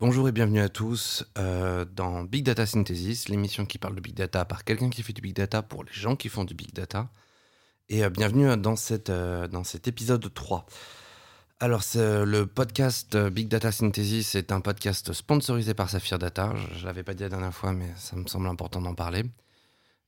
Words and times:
Bonjour 0.00 0.26
et 0.30 0.32
bienvenue 0.32 0.62
à 0.62 0.70
tous 0.70 1.26
euh, 1.36 1.84
dans 1.84 2.22
Big 2.22 2.42
Data 2.42 2.64
Synthesis, 2.64 3.28
l'émission 3.28 3.66
qui 3.66 3.76
parle 3.76 3.94
de 3.94 4.00
Big 4.00 4.14
Data 4.14 4.46
par 4.46 4.64
quelqu'un 4.64 4.88
qui 4.88 5.02
fait 5.02 5.12
du 5.12 5.20
Big 5.20 5.34
Data 5.34 5.60
pour 5.60 5.84
les 5.84 5.92
gens 5.92 6.16
qui 6.16 6.30
font 6.30 6.44
du 6.44 6.54
Big 6.54 6.72
Data. 6.72 7.10
Et 7.90 8.02
euh, 8.02 8.08
bienvenue 8.08 8.56
dans, 8.56 8.76
euh, 9.10 9.46
dans 9.46 9.62
cet 9.62 9.88
épisode 9.88 10.32
3. 10.32 10.64
Alors, 11.60 11.82
le 11.94 12.44
podcast 12.44 13.14
Big 13.14 13.48
Data 13.48 13.70
Synthesis 13.70 14.36
est 14.36 14.52
un 14.52 14.62
podcast 14.62 15.12
sponsorisé 15.12 15.74
par 15.74 15.90
Saphir 15.90 16.18
Data. 16.18 16.54
Je 16.76 16.80
ne 16.80 16.86
l'avais 16.86 17.02
pas 17.02 17.12
dit 17.12 17.24
la 17.24 17.28
dernière 17.28 17.52
fois, 17.52 17.74
mais 17.74 17.92
ça 17.96 18.16
me 18.16 18.26
semble 18.26 18.46
important 18.46 18.80
d'en 18.80 18.94
parler. 18.94 19.24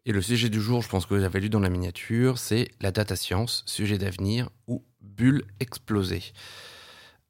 Et 0.06 0.12
le 0.12 0.22
sujet 0.22 0.48
du 0.48 0.62
jour, 0.62 0.80
je 0.80 0.88
pense 0.88 1.04
que 1.04 1.12
vous 1.12 1.20
l'avez 1.20 1.40
lu 1.40 1.50
dans 1.50 1.60
la 1.60 1.68
miniature, 1.68 2.38
c'est 2.38 2.70
la 2.80 2.92
data 2.92 3.14
science, 3.14 3.62
sujet 3.66 3.98
d'avenir 3.98 4.48
ou 4.66 4.82
bulle 5.02 5.44
explosée. 5.60 6.22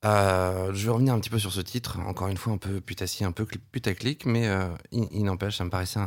Euh, 0.05 0.73
je 0.73 0.85
vais 0.85 0.91
revenir 0.91 1.15
un 1.15 1.21
petit 1.21 1.31
peu 1.31 1.39
sur 1.39 1.53
ce 1.53 1.61
titre, 1.61 2.01
encore 2.01 2.29
une 2.29 2.37
fois 2.37 2.53
un 2.53 2.59
peu 2.59 2.81
putassi, 2.81 3.25
un 3.25 3.33
peu 3.33 3.47
putaclic, 3.47 4.27
mais 4.27 4.49
euh, 4.49 4.69
il, 4.91 5.23
n'empêche, 5.23 5.57
ça 5.57 5.65
me 5.65 5.71
paraissait 5.71 6.01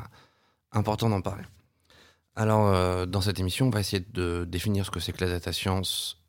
important 0.73 1.09
d'en 1.09 1.22
parler. 1.22 1.44
Alors, 2.36 2.67
euh, 2.67 3.05
dans 3.05 3.22
cette 3.22 3.39
émission, 3.39 3.67
on 3.67 3.70
va 3.70 3.80
essayer 3.80 4.05
de 4.12 4.44
définir 4.45 4.86
ce 4.86 4.91
que 4.91 5.00
c'est 5.00 5.13
que 5.13 5.23
la 5.23 5.31
data 5.31 5.53
science 5.53 6.22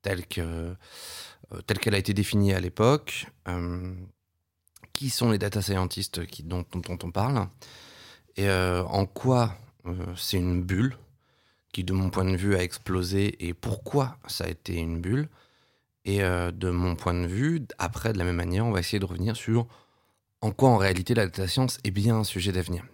telle 0.00 0.26
que 0.26 0.74
telle 1.66 1.78
qu'elle 1.78 1.94
a 1.94 1.98
été 1.98 2.14
définie 2.14 2.54
à 2.54 2.60
l'époque, 2.60 3.26
qui 4.94 5.10
sont 5.10 5.30
les 5.30 5.38
data 5.38 5.60
scientists 5.60 6.26
qui, 6.26 6.42
dont, 6.42 6.64
on 6.74 7.10
parle, 7.10 7.46
et 8.36 8.50
en 8.50 9.04
quoi 9.04 9.54
c'est 10.16 10.38
une 10.38 10.62
bulle 10.62 10.96
qui, 11.74 11.84
de 11.84 11.92
mon 11.92 12.08
point 12.08 12.24
de 12.24 12.36
vue, 12.36 12.56
a 12.56 12.62
explosé 12.62 13.46
et 13.46 13.52
pourquoi 13.52 14.16
ça 14.26 14.44
a 14.44 14.48
été 14.48 14.76
une 14.76 15.02
bulle? 15.02 15.28
Et 16.04 16.22
euh, 16.22 16.50
de 16.50 16.70
mon 16.70 16.96
point 16.96 17.14
de 17.14 17.26
vue, 17.26 17.66
après, 17.78 18.12
de 18.12 18.18
la 18.18 18.24
même 18.24 18.36
manière, 18.36 18.66
on 18.66 18.72
va 18.72 18.80
essayer 18.80 18.98
de 18.98 19.06
revenir 19.06 19.36
sur 19.36 19.66
en 20.42 20.50
quoi 20.50 20.68
en 20.68 20.76
réalité 20.76 21.14
la 21.14 21.24
data 21.24 21.48
science 21.48 21.78
est 21.84 21.90
bien 21.90 22.16
un 22.16 22.24
sujet 22.24 22.52
d'avenir. 22.52 22.84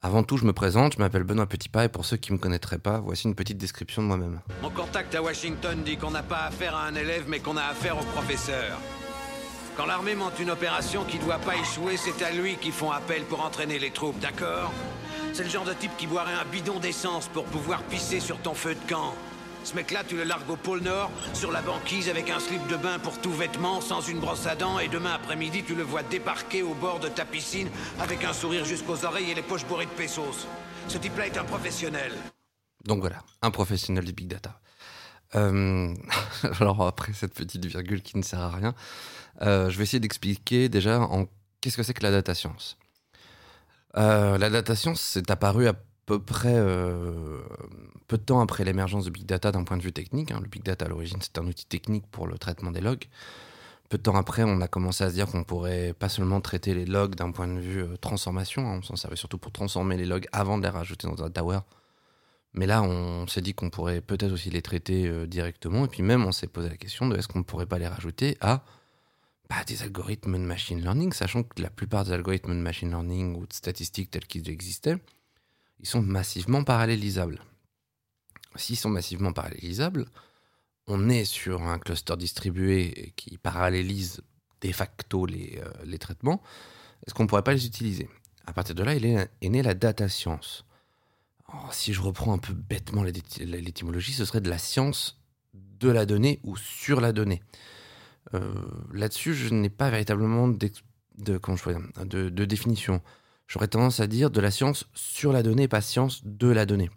Avant 0.00 0.22
tout, 0.24 0.36
je 0.36 0.44
me 0.44 0.52
présente, 0.52 0.94
je 0.94 0.98
m'appelle 0.98 1.22
Benoît 1.22 1.46
Petitpas 1.46 1.84
et 1.84 1.88
pour 1.88 2.06
ceux 2.06 2.16
qui 2.16 2.32
ne 2.32 2.38
me 2.38 2.42
connaîtraient 2.42 2.78
pas, 2.78 2.98
voici 2.98 3.28
une 3.28 3.34
petite 3.34 3.58
description 3.58 4.02
de 4.02 4.08
moi-même. 4.08 4.40
Mon 4.62 4.70
contact 4.70 5.14
à 5.14 5.22
Washington 5.22 5.82
dit 5.84 5.96
qu'on 5.96 6.10
n'a 6.10 6.22
pas 6.22 6.46
affaire 6.46 6.74
à 6.74 6.86
un 6.86 6.94
élève 6.94 7.26
mais 7.28 7.38
qu'on 7.38 7.56
a 7.56 7.64
affaire 7.64 7.98
au 8.00 8.04
professeur. 8.04 8.78
Quand 9.76 9.86
l'armée 9.86 10.14
monte 10.14 10.38
une 10.40 10.50
opération 10.50 11.04
qui 11.04 11.18
ne 11.18 11.24
doit 11.24 11.38
pas 11.38 11.56
échouer, 11.56 11.96
c'est 11.96 12.24
à 12.24 12.32
lui 12.32 12.56
qu'ils 12.56 12.72
font 12.72 12.90
appel 12.90 13.22
pour 13.24 13.44
entraîner 13.44 13.78
les 13.78 13.90
troupes, 13.90 14.18
d'accord? 14.18 14.72
C'est 15.34 15.44
le 15.44 15.50
genre 15.50 15.64
de 15.64 15.72
type 15.72 15.96
qui 15.96 16.06
boirait 16.06 16.34
un 16.34 16.50
bidon 16.50 16.78
d'essence 16.80 17.28
pour 17.28 17.44
pouvoir 17.44 17.82
pisser 17.84 18.20
sur 18.20 18.38
ton 18.38 18.54
feu 18.54 18.74
de 18.74 18.90
camp. 18.90 19.14
Ce 19.64 19.74
mec-là, 19.74 20.02
tu 20.06 20.16
le 20.16 20.24
largues 20.24 20.50
au 20.50 20.56
pôle 20.56 20.80
Nord, 20.80 21.10
sur 21.34 21.52
la 21.52 21.62
banquise 21.62 22.08
avec 22.08 22.30
un 22.30 22.40
slip 22.40 22.66
de 22.68 22.76
bain 22.76 22.98
pour 22.98 23.20
tout 23.20 23.32
vêtement, 23.32 23.80
sans 23.80 24.00
une 24.00 24.18
brosse 24.18 24.46
à 24.46 24.56
dents, 24.56 24.78
et 24.78 24.88
demain 24.88 25.12
après-midi, 25.14 25.62
tu 25.64 25.74
le 25.74 25.82
vois 25.82 26.02
débarquer 26.02 26.62
au 26.62 26.74
bord 26.74 26.98
de 27.00 27.08
ta 27.08 27.24
piscine 27.24 27.68
avec 28.00 28.24
un 28.24 28.32
sourire 28.32 28.64
jusqu'aux 28.64 29.04
oreilles 29.04 29.30
et 29.30 29.34
les 29.34 29.42
poches 29.42 29.66
bourrées 29.66 29.86
de 29.86 29.90
pesos. 29.90 30.46
Ce 30.88 30.98
type-là 30.98 31.26
est 31.26 31.38
un 31.38 31.44
professionnel. 31.44 32.12
Donc 32.84 33.00
voilà, 33.00 33.22
un 33.42 33.50
professionnel 33.50 34.04
du 34.04 34.12
big 34.12 34.28
data. 34.28 34.60
Euh, 35.34 35.94
alors 36.60 36.86
après 36.86 37.12
cette 37.12 37.34
petite 37.34 37.64
virgule 37.64 38.02
qui 38.02 38.18
ne 38.18 38.22
sert 38.22 38.40
à 38.40 38.50
rien, 38.50 38.74
euh, 39.42 39.70
je 39.70 39.78
vais 39.78 39.84
essayer 39.84 40.00
d'expliquer 40.00 40.68
déjà 40.68 41.00
en 41.00 41.26
qu'est-ce 41.60 41.76
que 41.76 41.82
c'est 41.82 41.94
que 41.94 42.02
la 42.02 42.10
data 42.10 42.34
science. 42.34 42.76
Euh, 43.96 44.38
la 44.38 44.50
data 44.50 44.74
science, 44.74 45.00
c'est 45.00 45.30
apparu 45.30 45.68
à 45.68 45.74
peu 46.06 46.18
près 46.18 46.54
euh, 46.54 47.40
peu 48.08 48.18
de 48.18 48.22
temps 48.22 48.40
après 48.40 48.64
l'émergence 48.64 49.04
de 49.04 49.10
Big 49.10 49.26
Data 49.26 49.52
d'un 49.52 49.64
point 49.64 49.76
de 49.76 49.82
vue 49.82 49.92
technique. 49.92 50.32
Hein. 50.32 50.40
Le 50.42 50.48
Big 50.48 50.62
Data 50.62 50.84
à 50.84 50.88
l'origine 50.88 51.18
c'est 51.20 51.38
un 51.38 51.46
outil 51.46 51.66
technique 51.66 52.06
pour 52.10 52.26
le 52.26 52.38
traitement 52.38 52.70
des 52.70 52.80
logs. 52.80 53.04
Peu 53.88 53.98
de 53.98 54.02
temps 54.04 54.16
après, 54.16 54.42
on 54.42 54.62
a 54.62 54.68
commencé 54.68 55.04
à 55.04 55.10
se 55.10 55.14
dire 55.14 55.26
qu'on 55.26 55.44
pourrait 55.44 55.92
pas 55.92 56.08
seulement 56.08 56.40
traiter 56.40 56.72
les 56.72 56.86
logs 56.86 57.14
d'un 57.14 57.30
point 57.30 57.46
de 57.46 57.60
vue 57.60 57.82
euh, 57.82 57.96
transformation, 57.98 58.66
hein. 58.66 58.78
on 58.78 58.82
s'en 58.82 58.96
servait 58.96 59.16
surtout 59.16 59.36
pour 59.36 59.52
transformer 59.52 59.98
les 59.98 60.06
logs 60.06 60.26
avant 60.32 60.56
de 60.56 60.62
les 60.62 60.70
rajouter 60.70 61.06
dans 61.06 61.22
un 61.22 61.30
tower. 61.30 61.58
Mais 62.54 62.66
là, 62.66 62.82
on 62.82 63.26
s'est 63.26 63.42
dit 63.42 63.54
qu'on 63.54 63.70
pourrait 63.70 64.00
peut-être 64.00 64.32
aussi 64.32 64.50
les 64.50 64.62
traiter 64.62 65.06
euh, 65.06 65.26
directement. 65.26 65.84
Et 65.84 65.88
puis 65.88 66.02
même, 66.02 66.24
on 66.24 66.32
s'est 66.32 66.46
posé 66.46 66.68
la 66.68 66.76
question 66.76 67.06
de 67.06 67.16
est-ce 67.16 67.28
qu'on 67.28 67.40
ne 67.40 67.44
pourrait 67.44 67.66
pas 67.66 67.78
les 67.78 67.86
rajouter 67.86 68.36
à 68.40 68.64
bah, 69.48 69.56
des 69.66 69.82
algorithmes 69.82 70.38
de 70.38 70.46
machine 70.46 70.80
learning, 70.80 71.12
sachant 71.12 71.42
que 71.42 71.60
la 71.60 71.68
plupart 71.68 72.04
des 72.04 72.12
algorithmes 72.12 72.54
de 72.54 72.62
machine 72.62 72.88
learning 72.88 73.36
ou 73.36 73.46
de 73.46 73.52
statistiques 73.52 74.10
tels 74.10 74.26
qu'ils 74.26 74.48
existaient, 74.48 74.96
ils 75.82 75.88
sont 75.88 76.00
massivement 76.00 76.64
parallélisables. 76.64 77.42
S'ils 78.56 78.76
sont 78.76 78.90
massivement 78.90 79.32
parallélisables, 79.32 80.06
on 80.86 81.08
est 81.08 81.24
sur 81.24 81.62
un 81.62 81.78
cluster 81.78 82.16
distribué 82.16 83.12
qui 83.16 83.36
parallélise 83.38 84.22
de 84.60 84.72
facto 84.72 85.26
les, 85.26 85.60
euh, 85.60 85.98
traitements. 85.98 86.40
Est-ce 87.06 87.14
qu'on 87.14 87.24
ne 87.24 87.28
pourrait 87.28 87.42
pas 87.42 87.52
les 87.52 87.66
utiliser? 87.66 88.08
À 88.46 88.52
partir 88.52 88.74
de 88.74 88.82
là, 88.82 88.94
il 88.94 89.04
est, 89.04 89.48
né 89.48 89.62
la 89.62 89.74
data 89.74 90.08
science. 90.08 90.64
si 91.70 91.92
je 91.92 92.00
reprends 92.00 92.32
un 92.32 92.38
peu 92.38 92.54
bêtement 92.54 93.02
l'étymologie, 93.02 94.12
ce 94.12 94.24
serait 94.24 94.40
de 94.40 94.50
la 94.50 94.58
science 94.58 95.20
de 95.54 95.88
la 95.88 96.06
donnée 96.06 96.40
ou 96.44 96.56
sur 96.56 97.00
la 97.00 97.12
donnée. 97.12 97.42
Euh, 98.34 98.54
là-dessus, 98.92 99.34
je 99.34 99.52
n'ai 99.52 99.68
pas 99.68 99.90
véritablement 99.90 100.48
de, 100.48 100.70
de 101.18 102.44
définition 102.44 103.02
j'aurais 103.52 103.68
tendance 103.68 104.00
à 104.00 104.06
dire 104.06 104.30
de 104.30 104.40
la 104.40 104.50
science 104.50 104.86
sur 104.94 105.30
la 105.30 105.42
donnée, 105.42 105.68
pas 105.68 105.82
science 105.82 106.22
de 106.24 106.48
la 106.48 106.64
donnée. 106.64 106.90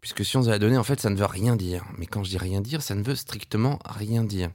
Puisque 0.00 0.24
science 0.24 0.46
de 0.46 0.50
la 0.50 0.58
donnée, 0.58 0.78
en 0.78 0.84
fait, 0.84 0.98
ça 0.98 1.10
ne 1.10 1.16
veut 1.16 1.26
rien 1.26 1.56
dire. 1.56 1.84
Mais 1.98 2.06
quand 2.06 2.24
je 2.24 2.30
dis 2.30 2.38
rien 2.38 2.62
dire, 2.62 2.80
ça 2.80 2.94
ne 2.94 3.02
veut 3.02 3.14
strictement 3.14 3.78
rien 3.84 4.24
dire. 4.24 4.50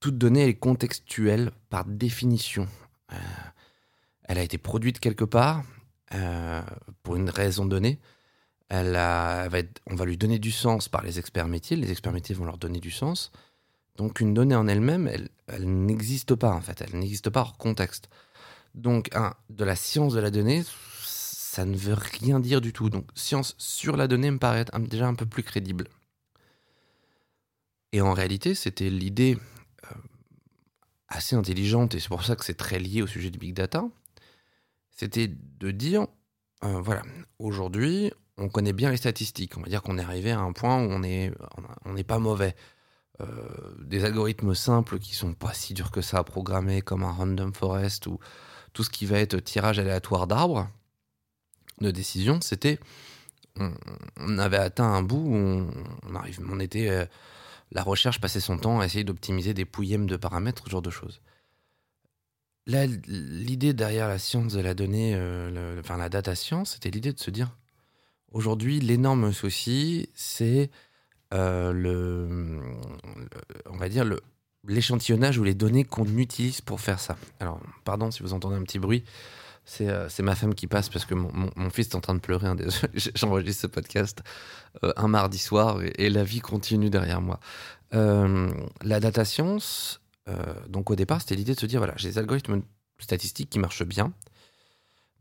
Toute 0.00 0.18
donnée 0.18 0.48
est 0.48 0.54
contextuelle 0.54 1.50
par 1.70 1.86
définition. 1.86 2.68
Euh, 3.12 3.16
elle 4.24 4.36
a 4.36 4.42
été 4.42 4.58
produite 4.58 5.00
quelque 5.00 5.24
part 5.24 5.62
euh, 6.14 6.62
pour 7.02 7.16
une 7.16 7.30
raison 7.30 7.64
donnée. 7.64 7.98
Elle, 8.68 8.92
va 8.92 9.48
on 9.86 9.94
va 9.94 10.04
lui 10.04 10.18
donner 10.18 10.38
du 10.38 10.50
sens 10.50 10.90
par 10.90 11.02
les 11.02 11.18
experts 11.18 11.48
métiers. 11.48 11.76
Les 11.76 11.90
experts 11.90 12.12
métiers 12.12 12.34
vont 12.34 12.44
leur 12.44 12.58
donner 12.58 12.80
du 12.80 12.90
sens. 12.90 13.32
Donc 13.96 14.20
une 14.20 14.34
donnée 14.34 14.54
en 14.54 14.68
elle-même, 14.68 15.08
elle, 15.08 15.30
elle 15.46 15.68
n'existe 15.86 16.34
pas 16.34 16.52
en 16.52 16.60
fait. 16.60 16.82
Elle 16.82 16.98
n'existe 16.98 17.30
pas 17.30 17.40
hors 17.40 17.56
contexte. 17.56 18.10
Donc, 18.74 19.14
un, 19.14 19.34
de 19.48 19.64
la 19.64 19.76
science 19.76 20.14
de 20.14 20.20
la 20.20 20.30
donnée, 20.30 20.64
ça 21.02 21.64
ne 21.64 21.76
veut 21.76 21.94
rien 21.94 22.40
dire 22.40 22.60
du 22.60 22.72
tout. 22.72 22.90
Donc, 22.90 23.08
science 23.14 23.54
sur 23.58 23.96
la 23.96 24.06
donnée 24.06 24.30
me 24.30 24.38
paraît 24.38 24.64
déjà 24.78 25.08
un 25.08 25.14
peu 25.14 25.26
plus 25.26 25.42
crédible. 25.42 25.88
Et 27.92 28.00
en 28.00 28.12
réalité, 28.12 28.54
c'était 28.54 28.90
l'idée 28.90 29.36
euh, 29.84 29.94
assez 31.08 31.34
intelligente, 31.34 31.94
et 31.94 32.00
c'est 32.00 32.08
pour 32.08 32.24
ça 32.24 32.36
que 32.36 32.44
c'est 32.44 32.54
très 32.54 32.78
lié 32.78 33.02
au 33.02 33.06
sujet 33.06 33.30
du 33.30 33.38
big 33.38 33.54
data. 33.54 33.84
C'était 34.90 35.28
de 35.28 35.70
dire, 35.70 36.06
euh, 36.62 36.80
voilà, 36.80 37.02
aujourd'hui, 37.38 38.12
on 38.36 38.48
connaît 38.48 38.72
bien 38.72 38.90
les 38.90 38.96
statistiques. 38.96 39.56
On 39.56 39.62
va 39.62 39.68
dire 39.68 39.82
qu'on 39.82 39.98
est 39.98 40.02
arrivé 40.02 40.30
à 40.30 40.40
un 40.40 40.52
point 40.52 40.82
où 40.82 40.90
on 40.90 41.00
n'est 41.00 42.04
pas 42.04 42.18
mauvais. 42.18 42.54
Euh, 43.20 43.26
des 43.80 44.04
algorithmes 44.04 44.54
simples 44.54 44.98
qui 44.98 45.14
sont 45.14 45.34
pas 45.34 45.52
si 45.52 45.74
durs 45.74 45.90
que 45.90 46.00
ça 46.00 46.18
à 46.18 46.24
programmer, 46.24 46.80
comme 46.80 47.02
un 47.02 47.12
random 47.12 47.52
forest 47.52 48.06
ou 48.06 48.18
tout 48.72 48.84
ce 48.84 48.90
qui 48.90 49.06
va 49.06 49.18
être 49.18 49.38
tirage 49.38 49.78
aléatoire 49.78 50.26
d'arbres, 50.26 50.68
de 51.80 51.90
décision, 51.90 52.40
c'était. 52.40 52.78
On, 54.16 54.38
avait 54.38 54.56
atteint 54.56 54.84
un 54.84 55.02
bout 55.02 55.16
où 55.16 55.70
on, 56.48 56.60
était. 56.60 56.88
Euh, 56.88 57.04
la 57.72 57.82
recherche 57.82 58.20
passait 58.20 58.40
son 58.40 58.58
temps 58.58 58.80
à 58.80 58.86
essayer 58.86 59.04
d'optimiser 59.04 59.54
des 59.54 59.64
pouillèmes 59.64 60.06
de 60.06 60.16
paramètres, 60.16 60.64
ce 60.64 60.70
genre 60.70 60.82
de 60.82 60.90
choses. 60.90 61.20
L'idée 62.66 63.72
derrière 63.72 64.08
la 64.08 64.18
science 64.18 64.52
de 64.52 64.60
la 64.60 64.74
donnée, 64.74 65.14
euh, 65.14 65.80
enfin 65.80 65.96
la 65.96 66.08
data 66.08 66.34
science, 66.34 66.72
c'était 66.74 66.90
l'idée 66.90 67.12
de 67.12 67.18
se 67.18 67.30
dire 67.30 67.56
aujourd'hui, 68.32 68.80
l'énorme 68.80 69.32
souci, 69.32 70.08
c'est 70.14 70.70
euh, 71.32 71.72
le, 71.72 72.60
on 73.66 73.76
va 73.76 73.88
dire 73.88 74.04
le, 74.04 74.20
l'échantillonnage 74.66 75.38
ou 75.38 75.44
les 75.44 75.54
données 75.54 75.84
qu'on 75.84 76.06
utilise 76.16 76.60
pour 76.60 76.80
faire 76.80 77.00
ça. 77.00 77.16
Alors, 77.40 77.60
pardon 77.84 78.10
si 78.10 78.22
vous 78.22 78.32
entendez 78.32 78.56
un 78.56 78.62
petit 78.62 78.78
bruit, 78.78 79.04
c'est 79.64 79.88
euh, 79.88 80.08
ma 80.20 80.34
femme 80.34 80.54
qui 80.54 80.66
passe 80.66 80.88
parce 80.88 81.04
que 81.04 81.14
mon, 81.14 81.30
mon, 81.54 81.70
fils 81.70 81.88
est 81.88 81.94
en 81.94 82.00
train 82.00 82.14
de 82.14 82.20
pleurer. 82.20 82.48
Hein, 82.48 82.56
J'enregistre 83.14 83.62
ce 83.62 83.66
podcast 83.66 84.22
euh, 84.82 84.92
un 84.96 85.08
mardi 85.08 85.38
soir 85.38 85.80
et, 85.82 86.10
la 86.10 86.24
vie 86.24 86.40
continue 86.40 86.90
derrière 86.90 87.20
moi. 87.20 87.40
Euh, 87.94 88.50
la 88.82 89.00
data 89.00 89.24
science, 89.24 90.00
donc 90.68 90.90
au 90.90 90.94
départ, 90.94 91.20
c'était 91.20 91.34
l'idée 91.34 91.54
de 91.54 91.60
se 91.60 91.66
dire 91.66 91.80
voilà, 91.80 91.94
j'ai 91.96 92.08
des 92.08 92.18
algorithmes 92.18 92.62
statistiques 93.00 93.50
qui 93.50 93.58
marchent 93.58 93.84
bien. 93.84 94.12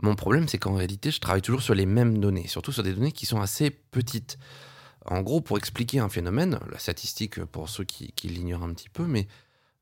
Mon 0.01 0.15
problème, 0.15 0.47
c'est 0.47 0.59
qu'en 0.59 0.75
réalité, 0.75 1.09
je 1.09 1.19
travaille 1.19 1.41
toujours 1.41 1.63
sur 1.63 1.73
les 1.73 1.87
mêmes 1.87 2.19
données, 2.19 2.47
surtout 2.47 2.71
sur 2.71 2.83
des 2.83 2.93
données 2.93 3.11
qui 3.11 3.25
sont 3.25 3.41
assez 3.41 3.71
petites. 3.71 4.37
En 5.09 5.21
gros, 5.21 5.41
pour 5.41 5.57
expliquer 5.57 5.99
un 5.99 6.07
phénomène, 6.07 6.59
la 6.71 6.77
statistique 6.77 7.43
pour 7.45 7.67
ceux 7.67 7.83
qui, 7.83 8.13
l'ignorent 8.25 8.63
un 8.63 8.73
petit 8.75 8.89
peu, 8.89 9.07
mais 9.07 9.27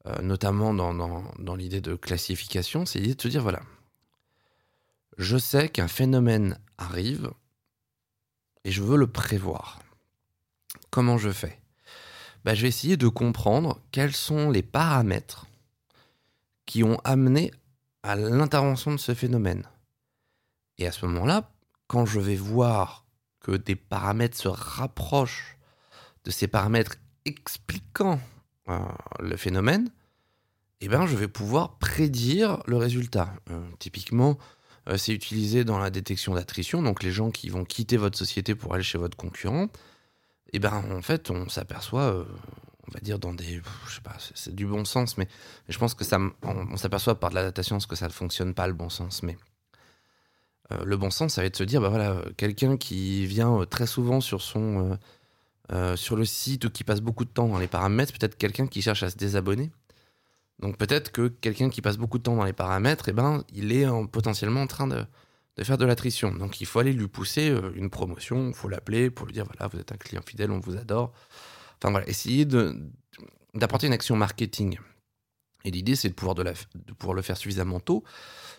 euh, 0.06 0.22
notamment 0.22 0.74
dans, 0.74 1.56
l'idée 1.56 1.82
de 1.82 1.96
classification, 1.96 2.86
c'est 2.86 3.00
l'idée 3.00 3.16
de 3.16 3.22
se 3.22 3.28
dire, 3.28 3.44
voilà, 3.44 3.62
je 5.18 5.38
sais 5.38 5.68
qu'un 5.68 5.90
phénomène 5.90 6.58
arrive 6.78 7.30
et 8.64 8.72
je 8.72 8.82
veux 8.82 8.96
le 8.96 9.08
prévoir. 9.08 9.80
Comment 10.92 11.18
je 11.18 11.32
fais? 11.32 11.60
Bah, 12.46 12.56
Je 12.56 12.62
vais 12.62 12.70
essayer 12.70 12.96
de 12.96 13.10
comprendre 13.10 13.82
quels 13.92 14.16
sont 14.16 14.50
les 14.50 14.64
paramètres 14.64 15.46
qui 16.66 16.86
ont 16.86 17.02
amené 17.04 17.52
à 18.02 18.16
l'intervention 18.16 18.92
de 18.92 18.98
ce 18.98 19.14
phénomène. 19.14 19.68
Et 20.78 20.88
à 20.88 20.94
ce 20.94 21.06
moment-là, 21.06 21.52
quand 21.88 22.06
je 22.06 22.22
vais 22.22 22.38
voir 22.38 23.07
que 23.48 23.56
des 23.56 23.78
paramètres 23.78 24.38
se 24.38 24.50
rapprochent 24.50 25.58
de 26.26 26.32
ces 26.32 26.48
paramètres 26.48 26.98
expliquant 27.24 28.20
euh, 28.68 28.80
le 29.20 29.38
phénomène, 29.38 29.90
eh 30.82 30.90
ben, 30.90 31.08
je 31.08 31.16
vais 31.16 31.30
pouvoir 31.30 31.78
prédire 31.78 32.62
le 32.68 32.76
résultat. 32.76 33.34
Euh, 33.50 33.66
typiquement, 33.80 34.38
euh, 34.90 34.98
c'est 34.98 35.14
utilisé 35.14 35.64
dans 35.64 35.80
la 35.80 35.90
détection 35.90 36.36
d'attrition, 36.36 36.84
donc 36.84 37.04
les 37.04 37.12
gens 37.12 37.32
qui 37.32 37.48
vont 37.50 37.64
quitter 37.64 37.96
votre 37.96 38.18
société 38.18 38.54
pour 38.54 38.74
aller 38.74 38.84
chez 38.84 38.98
votre 38.98 39.16
concurrent, 39.16 39.68
eh 40.52 40.60
ben, 40.60 40.84
en 40.92 41.02
fait, 41.02 41.32
on 41.32 41.48
s'aperçoit, 41.48 42.26
on 42.88 42.92
va 42.92 43.00
dire 43.00 43.18
dans 43.18 43.34
des, 43.34 43.62
je 43.88 43.96
sais 43.96 44.02
pas, 44.02 44.18
c'est 44.36 44.56
du 44.56 44.66
bon 44.66 44.84
sens, 44.84 45.18
mais, 45.18 45.28
je 45.70 45.78
pense 45.78 45.94
que 45.94 46.04
ça, 46.04 46.20
on, 46.44 46.78
s'aperçoit 46.78 47.20
par 47.20 47.30
de 47.30 47.36
la 47.36 47.44
datation 47.44 47.78
que 47.80 47.96
ça 47.96 48.08
ne 48.08 48.14
fonctionne 48.14 48.54
pas 48.54 48.68
le 48.68 48.74
bon 48.74 48.90
sens, 48.90 49.24
mais 49.24 49.38
le 50.84 50.98
bon 50.98 51.10
sens, 51.12 51.34
ça 51.34 51.42
va 51.42 51.48
être 51.48 51.54
de 51.54 51.58
se 51.58 51.64
dire, 51.64 51.82
bah 51.82 51.90
voilà, 51.90 52.22
quelqu'un 52.36 52.78
qui 52.78 53.26
vient 53.26 53.66
très 53.70 53.88
souvent 53.88 54.22
sur 54.22 54.42
son 54.42 54.98
euh, 55.72 55.96
le 56.12 56.26
site 56.26 56.66
ou 56.66 56.70
qui 56.70 56.84
passe 56.84 57.02
beaucoup 57.02 57.26
de 57.26 57.30
temps 57.30 57.48
dans 57.48 57.60
les 57.60 57.68
paramètres, 57.68 58.14
peut-être 58.14 58.38
quelqu'un 58.38 58.68
qui 58.68 58.82
cherche 58.82 59.04
à 59.04 59.10
se 59.10 59.18
désabonner. 59.18 59.72
Donc 60.60 60.78
peut-être 60.78 61.12
que 61.12 61.28
quelqu'un 61.28 61.70
qui 61.70 61.82
passe 61.82 61.98
beaucoup 61.98 62.18
de 62.18 62.24
temps 62.24 62.36
dans 62.36 62.46
les 62.46 62.54
paramètres, 62.54 63.10
eh 63.10 63.14
ben, 63.14 63.44
il 63.54 63.72
est 63.72 63.86
potentiellement 64.12 64.62
en 64.62 64.68
train 64.68 64.88
de, 64.88 65.06
faire 65.64 65.78
de 65.78 65.86
l'attrition. 65.86 66.32
Donc 66.34 66.62
il 66.62 66.66
faut 66.66 66.80
aller 66.80 66.94
lui 66.94 67.08
pousser 67.08 67.50
euh, 67.50 67.72
une 67.76 67.90
promotion, 67.90 68.48
il 68.48 68.54
faut 68.54 68.70
l'appeler 68.70 69.10
pour 69.10 69.26
lui 69.26 69.34
dire 69.34 69.46
voilà, 69.46 69.68
vous 69.68 69.80
êtes 69.80 69.92
un 69.92 69.98
client 69.98 70.22
fidèle, 70.26 70.52
on 70.52 70.60
vous 70.60 70.78
adore. 70.78 71.14
Enfin 71.80 71.92
voilà, 71.92 72.08
essayer 72.08 72.46
d'apporter 73.54 73.88
une 73.88 73.94
action 73.94 74.16
marketing. 74.16 74.80
Et 75.68 75.72
l'idée, 75.72 75.98
c'est 75.98 76.08
de 76.08 76.14
pouvoir, 76.14 77.14
le 77.14 77.22
faire 77.22 77.36
suffisamment 77.36 77.82
tôt, 77.82 78.06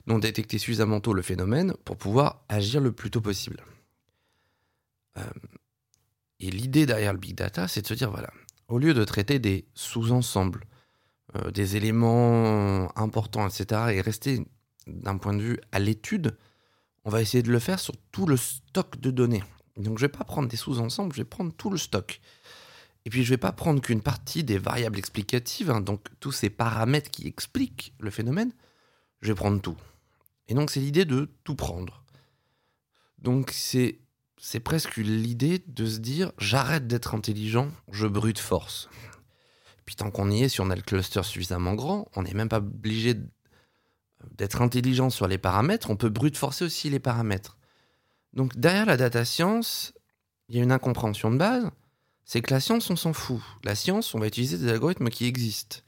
donc 0.07 0.21
détecter 0.21 0.59
suffisamment 0.59 1.01
tôt 1.01 1.15
le 1.15 1.23
phénomène 1.23 1.73
pour 1.87 1.97
pouvoir 1.97 2.45
agir 2.51 2.83
le 2.83 2.93
plus 2.93 3.11
tôt 3.11 3.23
possible. 3.23 3.65
Euh, 5.17 5.23
et 6.39 6.51
l'idée 6.51 6.85
derrière 6.85 7.15
le 7.15 7.19
big 7.19 7.35
data, 7.35 7.67
c'est 7.67 7.81
de 7.81 7.87
se 7.87 7.95
dire, 7.95 8.11
voilà, 8.11 8.29
au 8.69 8.77
lieu 8.77 8.93
de 8.93 9.03
traiter 9.05 9.39
des 9.39 9.67
sous-ensembles, 9.73 10.67
euh, 11.35 11.51
des 11.51 11.77
éléments 11.77 12.93
importants, 12.99 13.49
etc., 13.49 13.81
et 13.95 14.03
rester 14.03 14.45
d'un 14.87 15.17
point 15.17 15.33
de 15.33 15.41
vue 15.41 15.61
à 15.73 15.79
l'étude, 15.79 16.37
on 17.07 17.11
va 17.11 17.23
essayer 17.23 17.43
de 17.43 17.51
le 17.51 17.59
faire 17.59 17.81
sur 17.81 17.95
tout 18.13 18.27
le 18.27 18.37
stock 18.37 19.01
de 19.01 19.11
données. 19.11 19.45
Donc 19.79 19.99
je 19.99 20.05
ne 20.05 20.09
vais 20.11 20.13
pas 20.13 20.25
prendre 20.25 20.47
des 20.47 20.59
sous-ensembles, 20.59 21.15
je 21.15 21.23
vais 21.23 21.29
prendre 21.29 21.55
tout 21.55 21.71
le 21.71 21.79
stock. 21.79 22.21
Et 23.09 23.11
puis 23.11 23.25
je 23.25 23.31
ne 23.31 23.37
vais 23.37 23.39
pas 23.39 23.53
prendre 23.53 23.81
qu'une 23.81 24.03
partie 24.03 24.45
des 24.45 24.59
variables 24.59 24.99
explicatives, 24.99 25.71
hein, 25.71 25.81
donc 25.81 26.09
tous 26.21 26.31
ces 26.31 26.51
paramètres 26.51 27.11
qui 27.11 27.27
expliquent 27.27 27.95
le 28.01 28.11
phénomène, 28.11 28.53
je 29.23 29.29
vais 29.29 29.35
prendre 29.35 29.63
tout. 29.63 29.79
Et 30.47 30.53
donc 30.53 30.71
c'est 30.71 30.81
l'idée 30.81 31.07
de 31.07 31.31
tout 31.43 31.55
prendre. 31.55 32.05
Donc 33.17 33.51
c'est 33.51 33.99
c'est 34.37 34.61
presque 34.61 34.97
l'idée 34.97 35.65
de 35.69 35.87
se 35.87 36.01
dire 36.01 36.33
j'arrête 36.37 36.87
d'être 36.87 37.15
intelligent, 37.15 37.71
je 37.91 38.07
brute 38.07 38.39
force. 38.39 38.91
Puis 39.87 39.97
tant 39.97 40.11
qu'on 40.11 40.31
y 40.31 40.43
est, 40.43 40.51
si 40.51 40.61
on 40.61 40.69
a 40.69 40.77
le 40.77 40.83
cluster 40.83 41.23
suffisamment 41.23 41.73
grand, 41.73 42.11
on 42.15 42.25
n'est 42.25 42.35
même 42.35 42.51
pas 42.51 42.59
obligé 42.59 43.15
d'être 44.37 44.61
intelligent 44.61 45.09
sur 45.09 45.29
les 45.29 45.39
paramètres, 45.39 45.89
on 45.89 45.97
peut 45.97 46.11
brute 46.11 46.37
forcer 46.37 46.67
aussi 46.67 46.91
les 46.91 47.01
paramètres. 47.01 47.57
Donc 48.35 48.59
derrière 48.59 48.85
la 48.85 48.99
data 48.99 49.25
science, 49.25 49.95
il 50.51 50.57
y 50.57 50.61
a 50.61 50.63
une 50.63 50.73
incompréhension 50.73 51.31
de 51.31 51.39
base, 51.39 51.71
c'est 52.29 52.43
que 52.43 52.53
la 52.53 52.61
science, 52.61 52.91
on 52.91 52.97
s'en 52.97 53.15
fout. 53.15 53.41
La 53.65 53.75
science, 53.75 54.15
on 54.15 54.19
va 54.19 54.27
utiliser 54.27 54.59
des 54.59 54.69
algorithmes 54.69 55.09
qui 55.09 55.25
existent. 55.25 55.79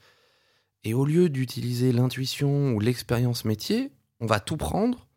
Et 0.83 0.95
au 0.95 1.05
lieu 1.05 1.29
d'utiliser 1.29 1.91
l'intuition 1.91 2.73
ou 2.73 2.79
l'expérience 2.79 3.45
métier, 3.45 3.91
on 4.19 4.25
va 4.25 4.39
tout 4.39 4.57
prendre 4.57 5.07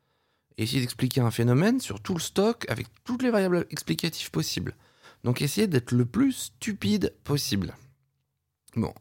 essayer 0.58 0.82
d'expliquer 0.82 1.22
un 1.22 1.30
phénomène 1.30 1.80
sur 1.80 2.00
tout 2.00 2.12
le 2.12 2.20
stock 2.20 2.66
avec 2.68 2.88
toutes 3.04 3.22
les 3.22 3.30
variables 3.30 3.66
explicatives 3.70 4.30
possibles. 4.30 4.76
Donc 5.24 5.40
essayer 5.40 5.66
d'être 5.66 5.92
le 5.92 6.04
plus 6.04 6.32
stupide 6.32 7.14
possible. 7.24 7.74
Bon, 8.76 8.92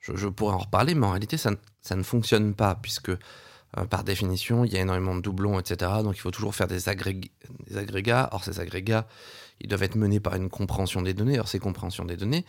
je, 0.00 0.26
pourrais 0.28 0.54
en 0.54 0.58
reparler, 0.58 0.94
mais 0.94 1.06
en 1.06 1.10
réalité, 1.10 1.36
ça, 1.36 1.50
ne 1.50 2.02
fonctionne 2.02 2.54
pas, 2.54 2.76
puisque 2.76 3.10
euh, 3.10 3.84
par 3.90 4.04
définition, 4.04 4.64
il 4.64 4.72
y 4.72 4.78
a 4.78 4.80
énormément 4.80 5.14
de 5.14 5.20
doublons, 5.20 5.60
etc. 5.60 5.92
Donc 6.02 6.16
il 6.16 6.20
faut 6.20 6.30
toujours 6.30 6.54
faire 6.54 6.66
des, 6.66 6.78
des 6.78 7.76
agrégats. 7.76 8.30
Or, 8.32 8.42
ces 8.42 8.58
agrégats, 8.58 9.06
ils 9.60 9.68
doivent 9.68 9.82
être 9.82 9.96
menés 9.96 10.20
par 10.20 10.34
une 10.34 10.48
compréhension 10.48 11.02
des 11.02 11.14
données. 11.14 11.38
Or, 11.38 11.48
ces 11.48 11.58
compréhensions 11.58 12.04
des 12.04 12.16
données, 12.16 12.44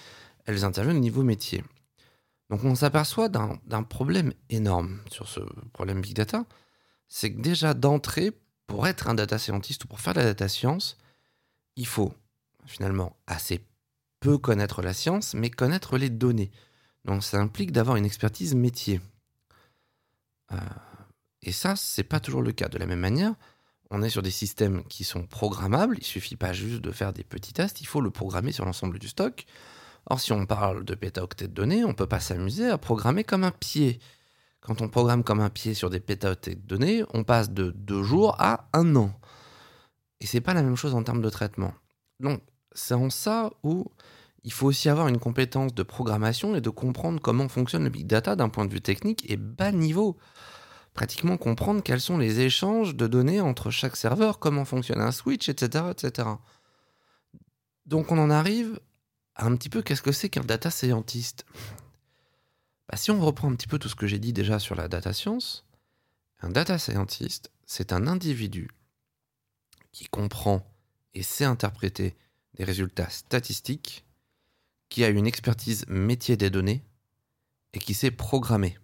elles 0.46 0.66
interviennent 0.66 0.98
au 0.98 1.02
niveau 1.02 1.24
métier. 1.24 1.64
Donc 2.50 2.64
on 2.64 2.76
s'aperçoit 2.76 3.30
d'un 3.30 3.84
problème 3.84 4.34
énorme 4.50 5.00
sur 5.10 5.28
ce 5.28 5.40
problème 5.74 6.02
big 6.02 6.14
data, 6.14 6.46
c'est 7.08 7.34
que 7.34 7.42
déjà 7.42 7.74
d'entrée, 7.74 8.32
pour 8.68 8.88
être 8.88 9.08
un 9.08 9.16
data 9.16 9.38
scientist 9.40 9.84
ou 9.84 9.88
pour 9.88 10.00
faire 10.00 10.14
de 10.14 10.20
la 10.20 10.26
data 10.26 10.48
science, 10.48 10.98
il 11.76 11.88
faut 11.88 12.14
finalement 12.66 13.16
assez 13.28 13.66
peu 14.20 14.38
connaître 14.38 14.82
la 14.82 14.94
science, 14.94 15.34
mais 15.34 15.50
connaître 15.50 15.98
les 15.98 16.10
données. 16.10 16.52
Donc 17.04 17.24
ça 17.24 17.40
implique 17.40 17.72
d'avoir 17.72 17.98
une 17.98 18.06
expertise 18.06 18.56
métier. 18.56 19.02
Euh, 20.52 20.58
et 21.42 21.52
ça, 21.52 21.76
c'est 21.76 22.04
pas 22.04 22.20
toujours 22.20 22.42
le 22.42 22.52
cas. 22.52 22.70
De 22.70 22.78
la 22.78 22.88
même 22.88 23.00
manière, 23.00 23.36
on 23.92 24.02
est 24.02 24.10
sur 24.10 24.22
des 24.22 24.32
systèmes 24.32 24.84
qui 24.86 25.04
sont 25.04 25.26
programmables. 25.26 25.98
Il 26.00 26.04
suffit 26.04 26.36
pas 26.36 26.54
juste 26.54 26.82
de 26.82 26.92
faire 26.92 27.14
des 27.14 27.24
petits 27.24 27.54
tests, 27.54 27.82
il 27.82 27.88
faut 27.88 28.02
le 28.02 28.12
programmer 28.12 28.52
sur 28.52 28.66
l'ensemble 28.66 29.00
du 29.00 29.08
stock. 29.08 29.46
Or, 30.08 30.20
si 30.20 30.32
on 30.34 30.46
parle 30.46 30.84
de 30.84 30.94
pétaoctets 30.94 31.48
de 31.48 31.54
données, 31.54 31.84
on 31.84 31.94
peut 31.94 32.08
pas 32.08 32.20
s'amuser 32.20 32.70
à 32.70 32.78
programmer 32.78 33.24
comme 33.24 33.44
un 33.44 33.52
pied. 33.52 34.00
Quand 34.62 34.82
on 34.82 34.90
programme 34.90 35.24
comme 35.24 35.40
un 35.40 35.50
pied 35.50 35.74
sur 35.74 35.90
des 35.90 36.00
pétaoctets 36.00 36.56
de 36.56 36.62
données, 36.62 37.04
on 37.14 37.24
passe 37.24 37.52
de 37.52 37.72
deux 37.72 38.04
jours 38.04 38.36
à 38.40 38.68
un 38.74 38.96
an. 38.96 39.12
Et 40.22 40.28
c'est 40.28 40.42
pas 40.42 40.54
la 40.54 40.64
même 40.64 40.76
chose 40.76 40.96
en 40.96 41.04
termes 41.04 41.22
de 41.22 41.30
traitement. 41.30 41.74
Donc, 42.20 42.42
c'est 42.74 42.94
en 42.94 43.10
ça 43.10 43.52
où 43.64 43.86
il 44.44 44.54
faut 44.54 44.68
aussi 44.68 44.90
avoir 44.90 45.08
une 45.08 45.18
compétence 45.18 45.74
de 45.74 45.84
programmation 45.84 46.56
et 46.56 46.62
de 46.62 46.70
comprendre 46.70 47.20
comment 47.20 47.48
fonctionne 47.48 47.84
le 47.84 47.90
big 47.90 48.06
data 48.06 48.36
d'un 48.36 48.50
point 48.50 48.66
de 48.66 48.74
vue 48.74 48.82
technique 48.82 49.30
et 49.30 49.38
bas 49.38 49.72
niveau. 49.72 50.18
Pratiquement 50.96 51.36
comprendre 51.36 51.84
quels 51.84 52.00
sont 52.00 52.18
les 52.18 52.40
échanges 52.40 52.96
de 52.96 53.06
données 53.06 53.42
entre 53.42 53.70
chaque 53.70 53.98
serveur, 53.98 54.40
comment 54.40 54.64
fonctionne 54.64 55.02
un 55.02 55.12
switch, 55.12 55.50
etc. 55.50 55.86
etc. 55.92 56.30
Donc 57.86 58.14
on 58.14 58.18
en 58.18 58.30
arrive 58.30 58.80
à 59.36 59.46
un 59.46 59.56
petit 59.58 59.70
peu 59.70 59.82
qu'est-ce 59.82 60.02
que 60.02 60.14
c'est 60.14 60.30
qu'un 60.30 60.46
data 60.46 60.72
scientist? 60.72 61.46
Bah, 62.88 62.96
si 62.96 63.12
on 63.12 63.20
reprend 63.20 63.52
un 63.52 63.56
petit 63.56 63.68
peu 63.68 63.78
tout 63.78 63.90
ce 63.90 63.96
que 63.96 64.08
j'ai 64.08 64.20
dit 64.20 64.32
déjà 64.32 64.58
sur 64.58 64.74
la 64.74 64.88
data 64.88 65.12
science, 65.12 65.66
un 66.42 66.50
data 66.50 66.80
scientist, 66.80 67.52
c'est 67.66 67.92
un 67.92 68.08
individu 68.08 68.70
qui 69.92 70.06
comprend 70.06 70.66
et 71.14 71.24
sait 71.24 71.44
interpréter 71.44 72.16
des 72.54 72.64
résultats 72.64 73.10
statistiques, 73.10 74.06
qui 74.88 75.04
a 75.04 75.10
une 75.10 75.28
expertise 75.28 75.86
métier 75.90 76.38
des 76.38 76.50
données 76.50 76.86
et 77.74 77.80
qui 77.80 77.94
sait 77.94 78.12
programmer 78.12 78.78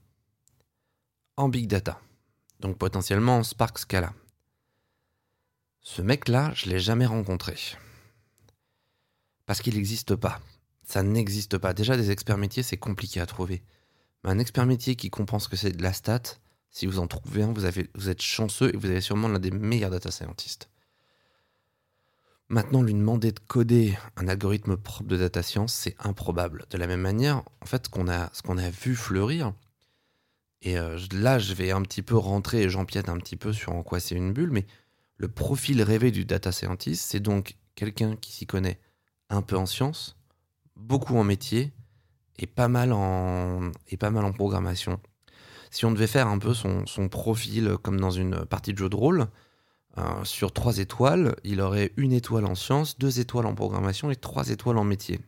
big 1.50 1.67
data, 1.67 2.00
donc 2.60 2.77
potentiellement 2.77 3.38
en 3.38 3.43
Spark 3.43 3.77
Scala. 3.77 4.13
Ce 5.81 6.01
mec-là, 6.01 6.51
je 6.53 6.67
ne 6.67 6.74
l'ai 6.74 6.79
jamais 6.79 7.05
rencontré. 7.05 7.57
Parce 9.45 9.62
qu'il 9.62 9.75
n'existe 9.75 10.15
pas. 10.15 10.39
Ça 10.83 11.03
n'existe 11.03 11.57
pas. 11.57 11.74
Déjà, 11.74 11.98
des 11.98 12.12
experts 12.12 12.38
métiers, 12.38 12.63
c'est 12.63 12.77
compliqué 12.77 13.19
à 13.19 13.25
trouver 13.25 13.63
un 14.24 14.39
expert 14.39 14.65
métier 14.65 14.95
qui 14.95 15.10
comprend 15.10 15.39
ce 15.39 15.50
que 15.50 15.55
c'est 15.55 15.71
de 15.71 15.81
la 15.81 15.93
stat, 15.93 16.21
si 16.69 16.86
vous 16.86 17.00
en 17.00 17.07
trouvez 17.07 17.43
un, 17.43 17.53
vous, 17.53 17.65
êtes 18.10 18.21
chanceux 18.21 18.74
et 18.74 18.77
vous 18.77 18.89
avez 18.89 19.01
sûrement 19.01 19.27
l'un 19.27 19.39
des 19.39 19.51
meilleurs 19.51 19.89
data 19.89 20.12
scientists. 20.12 20.69
Maintenant, 22.50 22.83
lui 22.83 22.93
demander 22.93 23.31
de 23.31 23.39
coder 23.39 23.98
un 24.17 24.27
algorithme 24.27 24.77
propre 24.77 25.10
de 25.10 25.17
data 25.17 25.41
science, 25.41 25.74
c'est 25.74 25.95
improbable. 26.00 26.65
De 26.69 26.77
la 26.77 26.86
même 26.86 27.01
manière, 27.01 27.43
en 27.62 27.65
fait, 27.65 27.88
ce 27.88 28.41
qu'on 28.41 28.57
a 28.57 28.69
vu 28.69 28.95
fleurir, 28.95 29.53
et 30.62 30.77
euh, 30.77 31.00
là, 31.12 31.39
je 31.39 31.53
vais 31.53 31.72
un 31.72 31.82
petit 31.82 32.01
peu 32.01 32.15
rentrer 32.15 32.63
et 32.63 32.70
j'empiète 32.70 33.10
un 33.10 33.18
petit 33.18 33.36
peu 33.36 33.51
sur 33.53 33.74
en 33.74 33.84
quoi 33.84 34.00
c'est 34.00 34.15
une 34.15 34.32
bulle, 34.32 34.51
mais 34.51 34.65
le 35.18 35.27
profil 35.27 35.82
rêvé 35.82 36.12
du 36.12 36.25
data 36.25 36.51
scientist, 36.51 37.03
c'est 37.10 37.20
donc 37.20 37.56
quelqu'un 37.75 38.15
qui 38.15 38.32
s'y 38.32 38.46
connaît 38.46 38.80
un 39.30 39.41
peu 39.41 39.58
en 39.58 39.65
sciences, 39.65 40.18
beaucoup 40.75 41.18
en 41.18 41.24
métier, 41.24 41.74
et 42.38 42.48
pas 42.48 42.68
mal 42.68 42.91
en, 42.91 43.72
et 43.88 43.98
pas 43.98 44.10
mal 44.10 44.25
en 44.25 44.34
programmation. 44.34 45.00
Si 45.70 45.86
on 45.86 45.91
devait 45.91 46.08
faire 46.08 46.27
un 46.27 46.38
peu 46.38 46.53
son, 46.53 46.86
profil 47.10 47.77
comme 47.82 48.00
dans 48.00 48.12
une 48.12 48.46
partie 48.46 48.74
de 48.74 48.77
jeu 48.77 48.89
de 48.89 48.96
rôle, 48.96 49.27
euh, 49.98 50.24
sur 50.24 50.53
trois 50.53 50.77
étoiles, 50.77 51.36
il 51.44 51.62
aurait 51.62 51.91
une 51.98 52.13
étoile 52.13 52.46
en 52.46 52.56
sciences, 52.56 52.98
deux 52.98 53.20
étoiles 53.20 53.46
en 53.46 53.56
programmation 53.56 54.12
et 54.12 54.15
trois 54.15 54.50
étoiles 54.50 54.77
en 54.77 54.84
métier. 54.84 55.22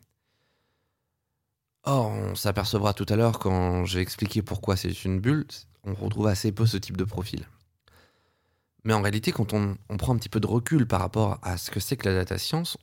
Or, 1.84 2.08
on 2.08 2.36
s'apercevra 2.36 2.94
tout 2.94 3.06
à 3.10 3.16
l'heure 3.16 3.40
quand 3.40 3.86
je 3.86 3.98
vais 3.98 4.02
expliquer 4.02 4.42
pourquoi 4.42 4.78
c'est 4.78 5.04
une 5.04 5.20
bulle, 5.20 5.46
on 5.84 5.94
retrouve 5.94 6.28
assez 6.28 6.52
peu 6.52 6.66
ce 6.66 6.78
type 6.78 6.96
de 6.96 7.04
profil. 7.04 7.46
Mais 8.86 8.94
en 8.94 9.02
réalité, 9.02 9.32
quand 9.32 9.54
on, 9.54 9.78
prend 9.98 10.14
un 10.14 10.18
petit 10.18 10.30
peu 10.30 10.40
de 10.40 10.48
recul 10.48 10.88
par 10.88 11.00
rapport 11.00 11.40
à 11.42 11.58
ce 11.58 11.72
que 11.72 11.80
c'est 11.80 11.98
que 11.98 12.08
la 12.08 12.16
data 12.16 12.38
science, 12.38 12.78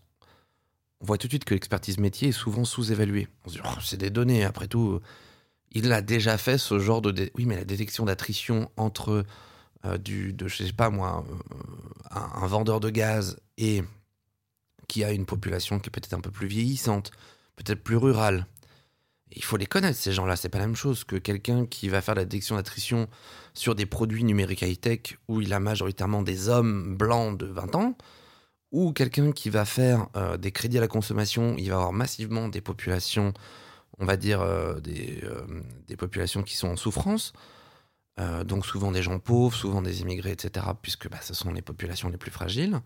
on 1.01 1.07
voit 1.07 1.19
tout 1.19 1.29
de 1.29 1.33
suite 1.33 1.45
que 1.45 1.55
l'expertise 1.55 1.99
métier 1.99 2.29
est 2.29 2.33
souvent 2.33 2.65
sous-évaluée. 2.65 3.29
On 3.45 3.51
se 3.51 3.55
dit, 3.55 3.61
oh, 3.65 3.81
c'est 3.83 3.97
des 3.97 4.11
données, 4.11 4.45
après 4.45 4.69
tout, 4.69 5.01
il 5.73 5.91
a 5.93 6.03
déjà 6.03 6.37
fait 6.37 6.59
ce 6.59 6.79
genre 6.79 7.01
de... 7.01 7.31
Oui, 7.35 7.47
mais 7.47 7.57
la 7.57 7.65
détection 7.65 8.05
d'attrition 8.05 8.71
entre 8.77 9.25
euh, 9.87 9.97
du, 9.97 10.33
de, 10.35 10.47
je 10.47 10.65
sais 10.65 10.73
pas 10.73 10.91
moi, 10.91 11.25
euh, 11.27 12.19
un 12.35 12.47
vendeur 12.47 12.81
de 12.81 12.91
gaz 12.91 13.39
et 13.57 13.83
qui 14.89 15.05
a 15.05 15.13
une 15.13 15.25
population 15.25 15.79
qui 15.79 15.89
est 15.89 15.91
peut-être 15.91 16.15
un 16.15 16.21
peu 16.21 16.31
plus 16.31 16.49
vieillissante, 16.49 17.13
peut-être 17.57 17.83
plus 17.83 17.97
rurale. 17.97 18.47
Il 19.33 19.45
faut 19.45 19.57
les 19.57 19.67
connaître, 19.67 19.99
ces 19.99 20.13
gens-là. 20.13 20.37
C'est 20.37 20.49
pas 20.49 20.59
la 20.59 20.67
même 20.67 20.77
chose 20.77 21.05
que 21.05 21.17
quelqu'un 21.17 21.67
qui 21.67 21.89
va 21.89 22.01
faire 22.01 22.15
la 22.15 22.25
détection 22.25 22.57
d'attrition 22.57 23.09
sur 23.55 23.75
des 23.75 23.87
produits 23.87 24.25
numériques 24.25 24.63
high-tech 24.63 25.19
où 25.29 25.41
il 25.41 25.53
a 25.53 25.61
majoritairement 25.61 26.23
des 26.23 26.49
hommes 26.49 26.97
blancs 26.97 27.39
de 27.39 27.47
20 27.47 27.75
ans, 27.77 27.97
ou 28.73 28.93
quelqu'un 28.93 29.33
qui 29.33 29.51
va 29.51 29.65
faire 29.65 30.09
euh, 30.17 30.37
des 30.37 30.53
crédits 30.53 30.79
à 30.79 30.81
la 30.81 30.89
consommation, 30.89 31.57
il 31.59 31.69
va 31.71 31.77
avoir 31.77 31.93
massivement 31.93 32.49
des 32.49 32.61
populations, 32.61 33.33
on 33.99 34.07
va 34.07 34.17
dire 34.17 34.41
euh, 34.41 34.81
des, 34.81 35.21
euh, 35.25 35.63
des 35.89 35.97
populations 35.97 36.43
qui 36.43 36.57
sont 36.57 36.69
en 36.69 36.77
souffrance, 36.77 37.33
donc 38.45 38.67
souvent 38.67 38.93
des 38.93 39.03
gens 39.03 39.19
pauvres, 39.19 39.57
souvent 39.57 39.81
des 39.81 40.03
immigrés, 40.03 40.33
etc., 40.33 40.67
puisque 40.83 41.09
bah, 41.09 41.17
ce 41.23 41.33
sont 41.33 41.55
les 41.55 41.63
populations 41.63 42.11
les 42.11 42.19
plus 42.19 42.31
fragiles. 42.31 42.79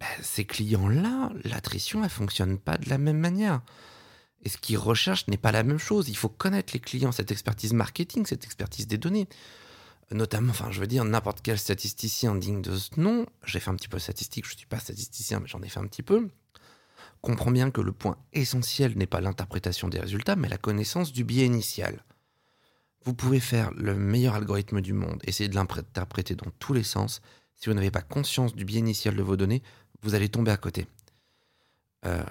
Bah, 0.00 0.06
ces 0.22 0.44
clients-là, 0.44 1.30
l'attrition, 1.44 2.02
elle 2.02 2.10
fonctionne 2.10 2.58
pas 2.58 2.78
de 2.78 2.90
la 2.90 2.98
même 2.98 3.18
manière. 3.18 3.60
Et 4.44 4.48
ce 4.48 4.58
qu'ils 4.58 4.78
recherchent 4.78 5.26
n'est 5.28 5.36
pas 5.36 5.52
la 5.52 5.62
même 5.62 5.78
chose. 5.78 6.08
Il 6.08 6.16
faut 6.16 6.28
connaître 6.28 6.72
les 6.72 6.80
clients, 6.80 7.12
cette 7.12 7.32
expertise 7.32 7.72
marketing, 7.72 8.24
cette 8.26 8.44
expertise 8.44 8.86
des 8.86 8.98
données. 8.98 9.28
Notamment, 10.10 10.50
enfin, 10.50 10.70
je 10.70 10.80
veux 10.80 10.86
dire, 10.86 11.04
n'importe 11.04 11.40
quel 11.42 11.58
statisticien 11.58 12.34
digne 12.34 12.62
de 12.62 12.76
ce 12.76 12.98
nom, 12.98 13.26
j'ai 13.44 13.60
fait 13.60 13.70
un 13.70 13.74
petit 13.74 13.88
peu 13.88 13.98
de 13.98 14.02
statistique, 14.02 14.46
je 14.46 14.54
ne 14.54 14.58
suis 14.58 14.66
pas 14.66 14.78
statisticien, 14.78 15.40
mais 15.40 15.48
j'en 15.48 15.60
ai 15.60 15.68
fait 15.68 15.80
un 15.80 15.86
petit 15.86 16.02
peu, 16.02 16.30
comprend 17.20 17.50
bien 17.50 17.70
que 17.70 17.82
le 17.82 17.92
point 17.92 18.16
essentiel 18.32 18.96
n'est 18.96 19.06
pas 19.06 19.20
l'interprétation 19.20 19.88
des 19.88 20.00
résultats, 20.00 20.36
mais 20.36 20.48
la 20.48 20.56
connaissance 20.56 21.12
du 21.12 21.24
biais 21.24 21.44
initial. 21.44 22.04
Vous 23.04 23.12
pouvez 23.12 23.40
faire 23.40 23.70
le 23.74 23.94
meilleur 23.94 24.34
algorithme 24.34 24.80
du 24.80 24.94
monde, 24.94 25.20
essayer 25.24 25.48
de 25.48 25.54
l'interpréter 25.54 26.34
dans 26.34 26.50
tous 26.58 26.72
les 26.72 26.82
sens. 26.82 27.20
Si 27.54 27.68
vous 27.68 27.74
n'avez 27.74 27.90
pas 27.90 28.02
conscience 28.02 28.54
du 28.54 28.64
biais 28.64 28.80
initial 28.80 29.14
de 29.14 29.22
vos 29.22 29.36
données, 29.36 29.62
vous 30.02 30.14
allez 30.14 30.28
tomber 30.30 30.52
à 30.52 30.56
côté. 30.56 30.86
Euh, 32.06 32.22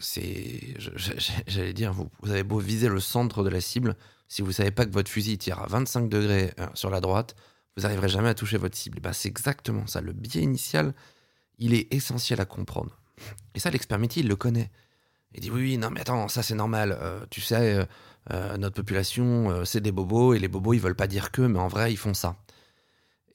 c'est, 0.00 0.74
j'allais 1.46 1.72
dire, 1.72 1.92
vous, 1.92 2.10
vous 2.22 2.30
avez 2.30 2.42
beau 2.42 2.58
viser 2.58 2.88
le 2.88 3.00
centre 3.00 3.42
de 3.42 3.48
la 3.48 3.60
cible, 3.60 3.96
si 4.28 4.42
vous 4.42 4.52
savez 4.52 4.70
pas 4.70 4.86
que 4.86 4.92
votre 4.92 5.10
fusil 5.10 5.38
tire 5.38 5.60
à 5.60 5.66
25 5.66 6.08
degrés 6.08 6.52
euh, 6.58 6.66
sur 6.74 6.90
la 6.90 7.00
droite, 7.00 7.34
vous 7.76 7.82
n'arriverez 7.82 8.08
jamais 8.08 8.28
à 8.28 8.34
toucher 8.34 8.58
votre 8.58 8.76
cible. 8.76 9.00
Ben, 9.00 9.12
c'est 9.12 9.28
exactement 9.28 9.86
ça. 9.86 10.00
Le 10.00 10.12
biais 10.12 10.42
initial, 10.42 10.94
il 11.58 11.74
est 11.74 11.92
essentiel 11.92 12.40
à 12.40 12.44
comprendre. 12.44 13.00
Et 13.54 13.60
ça, 13.60 13.70
l'expert 13.70 13.98
métier, 13.98 14.22
il 14.22 14.28
le 14.28 14.36
connaît. 14.36 14.70
Il 15.34 15.40
dit 15.40 15.50
oui, 15.50 15.62
oui, 15.62 15.78
non, 15.78 15.90
mais 15.90 16.00
attends, 16.00 16.28
ça 16.28 16.42
c'est 16.42 16.54
normal. 16.54 16.96
Euh, 17.00 17.24
tu 17.30 17.40
sais, 17.40 17.86
notre 18.30 18.76
population, 18.76 19.64
c'est 19.64 19.80
des 19.80 19.92
bobos, 19.92 20.34
et 20.34 20.38
les 20.38 20.48
bobos, 20.48 20.74
ils 20.74 20.80
veulent 20.80 20.94
pas 20.94 21.08
dire 21.08 21.30
que, 21.30 21.42
mais 21.42 21.58
en 21.58 21.68
vrai, 21.68 21.92
ils 21.92 21.96
font 21.96 22.14
ça. 22.14 22.36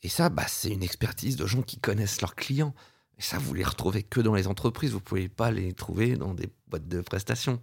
Et 0.01 0.09
ça, 0.09 0.29
bah, 0.29 0.45
c'est 0.47 0.69
une 0.69 0.83
expertise 0.83 1.35
de 1.35 1.45
gens 1.45 1.61
qui 1.61 1.77
connaissent 1.77 2.21
leurs 2.21 2.35
clients. 2.35 2.73
Et 3.19 3.21
ça, 3.21 3.37
vous 3.37 3.53
les 3.53 3.65
retrouvez 3.65 4.01
que 4.01 4.21
dans 4.21 4.33
les 4.33 4.47
entreprises, 4.47 4.91
vous 4.91 5.01
pouvez 5.01 5.27
pas 5.27 5.51
les 5.51 5.73
trouver 5.73 6.15
dans 6.15 6.33
des 6.33 6.49
boîtes 6.67 6.87
de 6.87 7.01
prestations. 7.01 7.59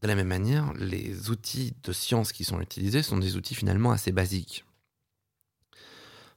De 0.00 0.08
la 0.08 0.14
même 0.14 0.28
manière, 0.28 0.72
les 0.74 1.30
outils 1.30 1.74
de 1.82 1.92
science 1.92 2.32
qui 2.32 2.44
sont 2.44 2.60
utilisés 2.60 3.02
sont 3.02 3.18
des 3.18 3.36
outils 3.36 3.56
finalement 3.56 3.90
assez 3.90 4.12
basiques. 4.12 4.64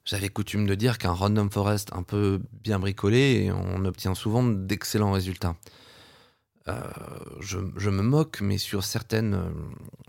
J'avais 0.06 0.30
coutume 0.30 0.68
de 0.68 0.76
dire 0.76 0.98
qu'un 0.98 1.12
random 1.12 1.50
forest 1.50 1.92
un 1.94 2.04
peu 2.04 2.42
bien 2.52 2.80
bricolé, 2.80 3.52
on 3.52 3.86
obtient 3.86 4.14
souvent 4.14 4.44
d'excellents 4.44 5.12
résultats. 5.12 5.56
Euh, 6.68 6.82
je, 7.42 7.60
je 7.76 7.90
me 7.92 8.02
moque, 8.02 8.42
mais 8.42 8.58
sur 8.58 8.84
certaines, 8.84 9.36
euh, 9.36 9.50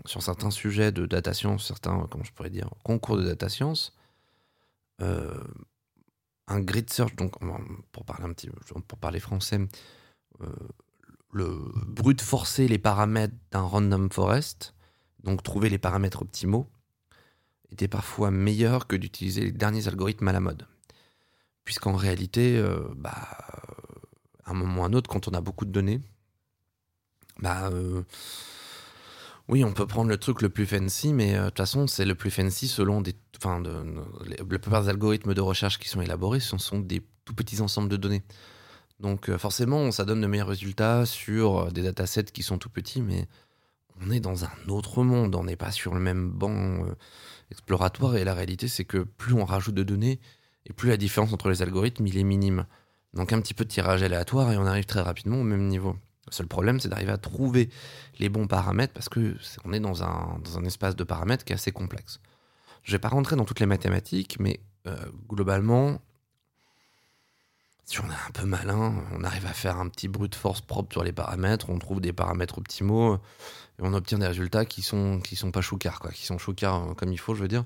sur 0.05 0.23
certains 0.23 0.49
sujets 0.49 0.91
de 0.91 1.05
data 1.05 1.33
science, 1.33 1.67
certains, 1.67 2.07
comment 2.09 2.23
je 2.23 2.31
pourrais 2.31 2.49
dire, 2.49 2.69
concours 2.83 3.17
de 3.17 3.23
data 3.23 3.47
science, 3.47 3.93
euh, 5.01 5.43
un 6.47 6.59
grid 6.59 6.89
search, 6.89 7.15
donc 7.15 7.33
pour 7.91 8.05
parler 8.05 8.25
un 8.25 8.33
petit, 8.33 8.49
pour 8.87 8.97
parler 8.97 9.19
français, 9.19 9.59
euh, 10.41 10.45
le 11.31 11.59
brute 11.87 12.21
forcer 12.21 12.67
les 12.67 12.77
paramètres 12.77 13.35
d'un 13.51 13.61
random 13.61 14.09
forest, 14.11 14.73
donc 15.23 15.43
trouver 15.43 15.69
les 15.69 15.77
paramètres 15.77 16.21
optimaux, 16.21 16.69
était 17.71 17.89
parfois 17.89 18.31
meilleur 18.31 18.87
que 18.87 18.95
d'utiliser 18.95 19.41
les 19.41 19.51
derniers 19.51 19.87
algorithmes 19.87 20.27
à 20.29 20.31
la 20.31 20.39
mode. 20.39 20.67
Puisqu'en 21.65 21.95
réalité, 21.95 22.57
euh, 22.57 22.79
bah, 22.95 23.27
à 24.45 24.51
un 24.51 24.53
moment 24.53 24.81
ou 24.81 24.83
à 24.83 24.87
un 24.87 24.93
autre, 24.93 25.09
quand 25.09 25.27
on 25.27 25.33
a 25.33 25.41
beaucoup 25.41 25.65
de 25.65 25.71
données, 25.71 26.01
bah, 27.39 27.69
euh, 27.73 28.03
oui, 29.49 29.65
on 29.65 29.73
peut 29.73 29.85
prendre 29.85 30.09
le 30.09 30.17
truc 30.17 30.41
le 30.41 30.49
plus 30.49 30.65
fancy, 30.65 31.11
mais 31.11 31.33
de 31.33 31.45
toute 31.45 31.57
façon, 31.57 31.87
c'est 31.87 32.05
le 32.05 32.15
plus 32.15 32.31
fancy 32.31 32.69
selon 32.69 33.01
des. 33.01 33.15
Enfin, 33.37 33.61
de, 33.61 33.71
la 34.25 34.43
plupart 34.43 34.83
des 34.83 34.89
algorithmes 34.89 35.33
de 35.33 35.41
recherche 35.41 35.77
qui 35.77 35.89
sont 35.89 36.01
élaborés, 36.01 36.39
ce 36.39 36.57
sont 36.57 36.79
des 36.79 37.01
tout 37.25 37.35
petits 37.35 37.61
ensembles 37.61 37.89
de 37.89 37.97
données. 37.97 38.23
Donc, 38.99 39.29
euh, 39.29 39.37
forcément, 39.37 39.91
ça 39.91 40.05
donne 40.05 40.21
de 40.21 40.27
meilleurs 40.27 40.47
résultats 40.47 41.05
sur 41.05 41.59
euh, 41.59 41.69
des 41.69 41.83
datasets 41.83 42.23
qui 42.25 42.41
sont 42.41 42.57
tout 42.57 42.69
petits, 42.69 43.01
mais 43.01 43.27
on 44.01 44.09
est 44.09 44.19
dans 44.19 44.43
un 44.43 44.49
autre 44.69 45.03
monde, 45.03 45.35
on 45.35 45.43
n'est 45.43 45.55
pas 45.55 45.71
sur 45.71 45.93
le 45.93 45.99
même 45.99 46.31
banc 46.31 46.49
euh, 46.85 46.95
exploratoire, 47.51 48.15
et 48.15 48.23
la 48.23 48.33
réalité, 48.33 48.67
c'est 48.67 48.85
que 48.85 48.99
plus 48.99 49.33
on 49.33 49.45
rajoute 49.45 49.75
de 49.75 49.83
données, 49.83 50.19
et 50.65 50.73
plus 50.73 50.89
la 50.89 50.97
différence 50.97 51.31
entre 51.31 51.49
les 51.49 51.61
algorithmes, 51.61 52.07
il 52.07 52.17
est 52.17 52.23
minime. 52.23 52.65
Donc, 53.13 53.33
un 53.33 53.41
petit 53.41 53.53
peu 53.53 53.65
de 53.65 53.69
tirage 53.69 54.01
aléatoire, 54.01 54.51
et 54.51 54.57
on 54.57 54.65
arrive 54.65 54.85
très 54.85 55.01
rapidement 55.01 55.39
au 55.39 55.43
même 55.43 55.67
niveau. 55.67 55.95
Le 56.25 56.31
seul 56.33 56.47
problème, 56.47 56.79
c'est 56.79 56.89
d'arriver 56.89 57.11
à 57.11 57.17
trouver 57.17 57.69
les 58.19 58.29
bons 58.29 58.47
paramètres 58.47 58.93
parce 58.93 59.07
que 59.09 59.35
c'est- 59.41 59.59
on 59.63 59.71
est 59.71 59.79
dans 59.79 60.03
un, 60.03 60.39
dans 60.43 60.57
un 60.57 60.65
espace 60.65 60.95
de 60.95 61.03
paramètres 61.05 61.45
qui 61.45 61.53
est 61.53 61.55
assez 61.55 61.71
complexe. 61.71 62.19
Je 62.87 62.93
vais 62.93 62.99
pas 62.99 63.09
rentrer 63.09 63.35
dans 63.35 63.43
toutes 63.43 63.59
les 63.59 63.65
mathématiques, 63.65 64.37
mais 64.39 64.61
euh, 64.87 64.95
globalement, 65.27 65.99
si 67.83 67.99
on 67.99 68.05
est 68.05 68.27
un 68.27 68.31
peu 68.33 68.45
malin, 68.45 68.95
on 69.11 69.25
arrive 69.25 69.45
à 69.45 69.51
faire 69.51 69.77
un 69.77 69.89
petit 69.89 70.07
brute 70.07 70.35
force 70.35 70.61
propre 70.61 70.93
sur 70.93 71.03
les 71.03 71.11
paramètres, 71.11 71.69
on 71.69 71.79
trouve 71.79 71.99
des 71.99 72.13
paramètres 72.13 72.57
optimaux 72.57 73.15
et 73.15 73.81
on 73.81 73.93
obtient 73.93 74.19
des 74.19 74.27
résultats 74.27 74.63
qui 74.63 74.81
sont 74.81 75.19
qui 75.19 75.35
sont 75.35 75.51
pas 75.51 75.59
choucards, 75.59 75.99
quoi, 75.99 76.11
qui 76.11 76.25
sont 76.25 76.37
choucards 76.37 76.91
euh, 76.91 76.93
comme 76.93 77.11
il 77.11 77.19
faut, 77.19 77.35
je 77.35 77.41
veux 77.41 77.49
dire. 77.49 77.65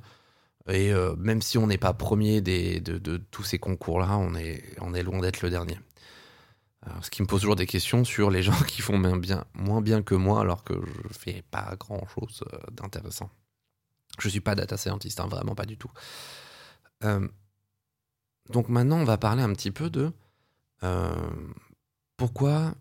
Et 0.67 0.91
euh, 0.91 1.15
même 1.17 1.43
si 1.43 1.59
on 1.59 1.67
n'est 1.67 1.77
pas 1.77 1.93
premier 1.93 2.41
de, 2.41 2.79
de 2.79 3.17
tous 3.17 3.43
ces 3.43 3.59
concours-là, 3.59 4.17
on 4.17 4.33
est, 4.33 4.63
on 4.79 4.95
est 4.95 5.03
loin 5.03 5.19
d'être 5.19 5.43
le 5.43 5.51
dernier. 5.51 5.77
Ce 7.03 7.11
qui 7.11 7.21
me 7.21 7.27
pose 7.27 7.41
toujours 7.41 7.55
des 7.55 7.67
questions 7.67 8.03
sur 8.03 8.31
les 8.31 8.41
gens 8.41 8.59
qui 8.67 8.81
font 8.81 8.97
bien, 8.97 9.45
moins 9.53 9.81
bien 9.81 10.01
que 10.01 10.15
moi 10.15 10.41
alors 10.41 10.63
que 10.63 10.73
je 10.73 11.13
fais 11.15 11.43
pas 11.51 11.75
grand 11.79 12.07
chose 12.07 12.43
euh, 12.53 12.57
d'intéressant. 12.71 13.29
Je 14.19 14.29
suis 14.29 14.41
pas 14.41 14.55
data 14.55 14.77
scientist, 14.77 15.19
hein, 15.19 15.27
vraiment 15.27 15.55
pas 15.55 15.65
du 15.65 15.77
tout. 15.77 15.91
Euh, 17.03 17.27
donc 18.49 18.69
maintenant, 18.69 18.97
on 18.97 19.05
va 19.05 19.17
parler 19.17 19.41
un 19.41 19.53
petit 19.53 19.71
peu 19.71 19.89
de 19.89 20.11
euh, 20.83 21.29
pourquoi, 22.17 22.75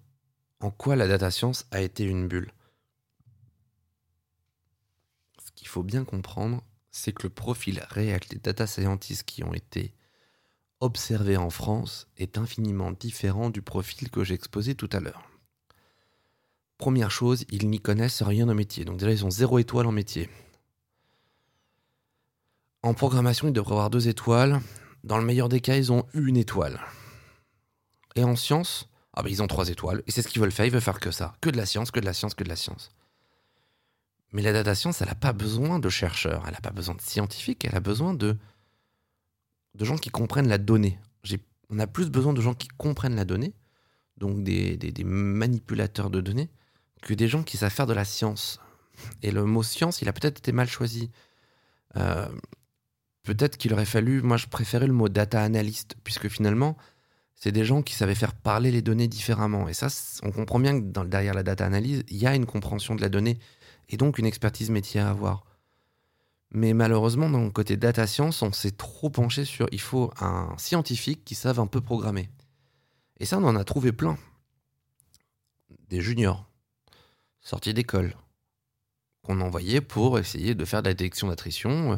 en 0.61 0.71
quoi 0.71 0.97
la 0.97 1.07
data 1.07 1.31
science 1.31 1.67
a 1.71 1.81
été 1.81 2.05
une 2.05 2.29
bulle. 2.29 2.53
Ce 5.45 5.53
qu'il 5.53 5.69
faut 5.69 5.83
bien 5.83 6.05
comprendre, 6.05 6.63
c'est 6.91 7.13
que 7.13 7.25
le 7.25 7.31
profil 7.31 7.85
réel 7.91 8.21
des 8.29 8.39
data 8.39 8.67
scientists 8.67 9.25
qui 9.25 9.45
ont 9.45 9.55
été 9.55 9.95
observé 10.81 11.37
en 11.37 11.51
France 11.51 12.09
est 12.17 12.39
infiniment 12.39 12.91
différent 12.91 13.51
du 13.51 13.63
profil 13.63 14.11
que 14.11 14.25
j'ai 14.25 14.35
exposé 14.35 14.75
tout 14.75 14.89
à 14.93 15.01
l'heure. 15.01 15.23
Première 16.79 17.11
chose, 17.11 17.45
ils 17.51 17.69
n'y 17.69 17.79
connaissent 17.79 18.23
rien 18.23 18.49
au 18.49 18.55
métier. 18.55 18.87
Donc 18.87 18.97
déjà, 18.99 19.13
ils 19.13 19.27
ont 19.27 19.31
zéro 19.31 19.59
étoile 19.59 19.87
en 19.87 19.93
métier. 19.93 20.31
En 22.83 22.95
programmation, 22.95 23.49
ils 23.49 23.53
devraient 23.53 23.73
avoir 23.73 23.91
deux 23.91 24.09
étoiles. 24.09 24.61
Dans 25.05 25.19
le 25.19 25.25
meilleur 25.25 25.49
des 25.49 25.61
cas, 25.61 25.77
ils 25.77 25.93
ont 25.93 26.07
une 26.15 26.37
étoile. 26.37 26.81
Et 28.17 28.25
en 28.25 28.37
sciences, 28.37 28.89
ah 29.15 29.23
ben, 29.23 29.29
ils 29.31 29.43
ont 29.43 29.47
trois 29.47 29.69
étoiles. 29.69 30.03
Et 30.07 30.11
c'est 30.11 30.23
ce 30.23 30.29
qu'ils 30.29 30.41
veulent 30.41 30.53
faire. 30.53 30.67
Ils 30.67 30.73
veulent 30.73 30.81
faire 30.81 31.01
que 31.01 31.11
ça. 31.11 31.35
Que 31.41 31.51
de 31.51 31.57
la 31.57 31.67
science, 31.67 31.91
que 31.91 32.01
de 32.01 32.07
la 32.07 32.13
science, 32.13 32.35
que 32.35 32.45
de 32.45 32.49
la 32.49 32.57
science. 32.57 32.91
Mais 34.33 34.43
la 34.43 34.53
data 34.53 34.75
science, 34.75 35.01
elle 35.03 35.09
n'a 35.09 35.15
pas 35.15 35.33
besoin 35.33 35.79
de 35.79 35.89
chercheurs. 35.89 36.43
Elle 36.47 36.53
n'a 36.53 36.61
pas 36.61 36.71
besoin 36.71 36.95
de 36.95 37.01
scientifiques. 37.03 37.65
Elle 37.65 37.75
a 37.77 37.81
besoin 37.81 38.15
de 38.15 38.37
de 39.77 39.85
gens 39.85 39.97
qui 39.99 40.11
comprennent 40.11 40.49
la 40.49 40.59
donnée. 40.59 40.99
On 41.73 41.79
a 41.79 41.87
plus 41.87 42.11
besoin 42.11 42.33
de 42.33 42.41
gens 42.41 42.55
qui 42.55 42.67
comprennent 42.67 43.15
la 43.15 43.25
donnée, 43.25 43.55
donc 44.17 44.43
des, 44.43 44.77
des- 44.77 44.91
des 44.91 45.05
manipulateurs 45.05 46.11
de 46.11 46.21
données, 46.21 46.51
que 47.03 47.15
des 47.15 47.29
gens 47.29 47.45
qui 47.45 47.57
savent 47.57 47.71
faire 47.73 47.87
de 47.87 47.93
la 47.93 48.05
science. 48.05 48.59
Et 49.23 49.31
le 49.31 49.45
mot 49.45 49.63
science, 49.63 50.03
il 50.03 50.09
a 50.09 50.13
peut-être 50.13 50.39
été 50.39 50.51
mal 50.51 50.69
choisi. 50.69 51.13
Euh, 51.97 52.29
peut-être 53.35 53.57
qu'il 53.57 53.73
aurait 53.73 53.85
fallu, 53.85 54.23
moi 54.23 54.37
je 54.37 54.47
préférais 54.47 54.89
le 54.89 54.93
mot 54.93 55.09
data 55.09 55.41
analyst, 55.41 55.95
puisque 56.03 56.29
finalement, 56.29 56.77
c'est 57.37 57.53
des 57.53 57.65
gens 57.65 57.81
qui 57.81 57.95
savaient 57.95 58.17
faire 58.17 58.35
parler 58.35 58.73
les 58.73 58.83
données 58.83 59.07
différemment. 59.07 59.69
Et 59.69 59.73
ça, 59.73 59.87
on 60.25 60.33
comprend 60.33 60.59
bien 60.59 60.81
que 60.81 61.05
derrière 61.05 61.35
la 61.35 61.45
data 61.45 61.65
analyse, 61.65 62.03
il 62.09 62.17
y 62.17 62.27
a 62.27 62.35
une 62.35 62.45
compréhension 62.45 62.97
de 62.97 63.01
la 63.01 63.09
donnée, 63.09 63.39
et 63.89 63.97
donc 63.97 64.19
une 64.19 64.27
expertise 64.27 64.71
métier 64.71 65.01
à 65.01 65.11
avoir. 65.11 65.45
Mais 66.51 66.75
malheureusement, 66.75 67.31
dans 67.31 67.45
le 67.45 67.51
côté 67.51 67.77
data 67.77 68.09
science, 68.09 68.43
on 68.43 68.53
s'est 68.53 68.73
trop 68.73 69.11
penché 69.11 69.45
sur 69.45 69.69
il 69.71 69.81
faut 69.81 70.13
un 70.21 70.53
scientifique 70.59 71.25
qui 71.25 71.37
savent 71.37 71.61
un 71.61 71.69
peu 71.69 71.81
programmer. 71.81 72.29
Et 73.21 73.27
ça, 73.27 73.39
on 73.39 73.45
en 73.45 73.55
a 73.55 73.63
trouvé 73.63 73.93
plein. 73.93 74.19
Des 75.89 76.01
juniors, 76.01 76.51
sortis 77.41 77.75
d'école, 77.75 78.17
qu'on 79.23 79.41
envoyait 79.41 79.81
pour 79.81 80.19
essayer 80.19 80.57
de 80.57 80.65
faire 80.65 80.83
de 80.83 80.89
la 80.89 80.95
détection 80.95 81.29
d'attrition 81.29 81.93
euh, 81.93 81.97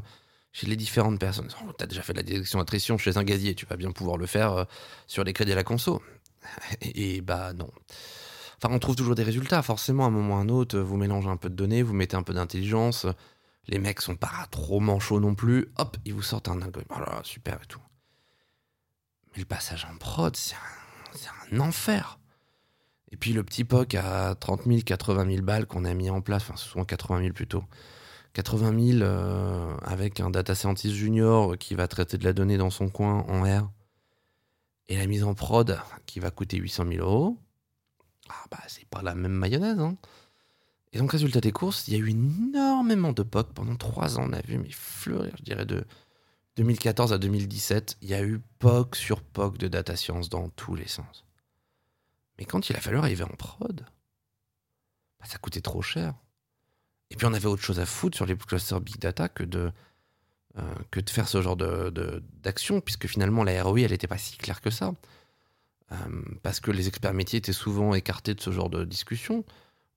chez 0.53 0.67
les 0.67 0.77
différentes 0.77 1.19
personnes. 1.19 1.49
Oh, 1.65 1.73
tu 1.77 1.83
as 1.83 1.87
déjà 1.87 2.03
fait 2.03 2.13
de 2.13 2.19
la 2.19 2.23
détection 2.23 2.59
d'attrition 2.59 2.99
chez 2.99 3.17
un 3.17 3.25
gazier, 3.25 3.55
tu 3.55 3.67
vas 3.67 3.77
bien 3.77 3.91
pouvoir 3.91 4.19
le 4.19 4.27
faire 4.27 4.53
euh, 4.53 4.65
sur 5.07 5.25
les 5.25 5.33
crédits 5.33 5.53
à 5.53 5.57
la 5.57 5.65
conso. 5.65 6.03
Et, 6.83 7.21
bah 7.23 7.53
non. 7.55 7.71
Enfin, 8.59 8.75
on 8.75 8.79
trouve 8.79 8.97
toujours 8.97 9.15
des 9.15 9.23
résultats. 9.23 9.63
Forcément, 9.63 10.05
à 10.05 10.09
un 10.09 10.11
moment 10.11 10.35
ou 10.35 10.39
à 10.39 10.41
un 10.41 10.49
autre, 10.49 10.79
vous 10.79 10.97
mélangez 10.97 11.29
un 11.29 11.37
peu 11.37 11.49
de 11.49 11.55
données, 11.55 11.83
vous 11.83 11.95
mettez 11.95 12.17
un 12.17 12.23
peu 12.23 12.35
d'intelligence. 12.35 13.07
Les 13.67 13.79
mecs 13.79 14.01
sont 14.01 14.17
pas 14.17 14.47
trop 14.51 14.81
manchots 14.81 15.21
non 15.21 15.35
plus. 15.35 15.73
Hop, 15.79 15.97
ils 16.05 16.15
vous 16.15 16.23
sortent 16.23 16.49
un 16.49 16.61
algorithme. 16.61 16.95
Oh 16.95 17.21
super 17.23 17.61
et 17.63 17.67
tout. 17.67 17.81
Mais 19.33 19.41
le 19.41 19.47
passage 19.47 19.87
en 19.91 19.97
prod, 19.97 20.37
c'est 20.37 20.55
un, 21.51 21.57
un, 21.57 21.61
enfer. 21.61 22.19
Et 23.11 23.17
puis 23.17 23.33
le 23.33 23.43
petit 23.43 23.65
POC 23.65 23.95
à 23.95 24.35
30 24.35 24.65
000, 24.65 24.81
80 24.85 25.27
000 25.27 25.43
balles 25.43 25.67
qu'on 25.67 25.85
a 25.85 25.95
mis 25.95 26.11
en 26.11 26.21
place, 26.21 26.43
enfin 26.43 26.57
souvent 26.57 26.85
80 26.85 27.21
000 27.21 27.33
plutôt, 27.33 27.65
80 28.35 28.99
000 28.99 29.03
euh, 29.03 29.77
avec 29.83 30.21
un 30.21 30.31
data 30.31 30.55
scientist 30.55 30.95
junior 30.95 31.59
qui 31.59 31.75
va 31.75 31.89
traiter 31.89 32.19
de 32.19 32.25
la 32.25 32.33
donnée 32.33 32.57
dans 32.57 32.71
son 32.71 32.89
coin 32.89 33.25
en 33.29 33.43
R, 33.43 33.71
et 34.89 34.97
la 34.97 35.07
mise 35.07 35.25
en 35.25 35.35
prod 35.35 35.79
qui 36.07 36.21
va 36.21 36.31
coûter 36.31 36.57
800 36.57 36.85
000 36.89 37.07
euros, 37.07 37.39
ah 38.29 38.45
bah 38.51 38.61
c'est 38.69 38.89
pas 38.89 39.03
la 39.03 39.15
même 39.15 39.33
mayonnaise. 39.33 39.79
Hein. 39.79 39.97
Et 40.93 40.99
donc 40.99 41.13
résultat 41.13 41.41
des 41.41 41.53
courses, 41.53 41.89
il 41.89 41.95
y 41.95 41.97
a 41.97 42.01
eu 42.01 42.11
énormément 42.11 43.13
de 43.13 43.23
POC 43.23 43.53
pendant 43.55 43.77
3 43.77 44.19
ans, 44.19 44.27
on 44.29 44.33
a 44.33 44.41
vu 44.43 44.59
mais 44.59 44.71
fleurir, 44.71 45.35
je 45.39 45.43
dirais 45.43 45.67
de 45.67 45.85
2014 46.57 47.13
à 47.13 47.19
2017, 47.19 47.97
il 48.03 48.09
y 48.09 48.15
a 48.15 48.23
eu 48.23 48.41
POC 48.59 48.97
sur 48.97 49.23
POC 49.23 49.59
de 49.59 49.69
data 49.69 49.97
science 49.97 50.29
dans 50.29 50.49
tous 50.51 50.75
les 50.75 50.89
sens. 50.89 51.25
Mais 52.39 52.45
quand 52.45 52.69
il 52.69 52.77
a 52.77 52.81
fallu 52.81 52.99
arriver 52.99 53.25
en 53.25 53.35
prod, 53.37 53.87
bah, 55.21 55.27
ça 55.27 55.39
coûtait 55.39 55.61
trop 55.61 55.83
cher. 55.83 56.15
Et 57.13 57.15
puis 57.15 57.27
on 57.27 57.35
avait 57.35 57.47
autre 57.47 57.63
chose 57.63 57.79
à 57.79 57.85
foutre 57.85 58.17
sur 58.17 58.25
les 58.25 58.35
clusters 58.35 58.81
big 58.81 58.99
data 58.99 59.29
que 59.29 59.45
de, 59.45 59.71
euh, 60.59 60.75
que 60.91 60.99
de 60.99 61.11
faire 61.11 61.29
ce 61.29 61.43
genre 61.43 61.57
d'action, 61.57 62.77
de, 62.77 62.81
puisque 62.81 63.07
finalement 63.07 63.45
la 63.45 63.63
ROI, 63.63 63.81
elle 63.81 63.91
n'était 63.91 64.07
pas 64.07 64.17
si 64.17 64.39
claire 64.39 64.63
que 64.63 64.71
ça. 64.71 64.95
Euh, 65.93 65.97
parce 66.43 66.59
que 66.59 66.71
les 66.71 66.89
experts 66.89 67.13
métiers 67.13 67.39
étaient 67.39 67.53
souvent 67.53 67.95
écartés 67.95 68.33
de 68.35 68.41
ce 68.41 68.51
genre 68.51 68.71
de 68.71 68.87
discussion, 68.87 69.45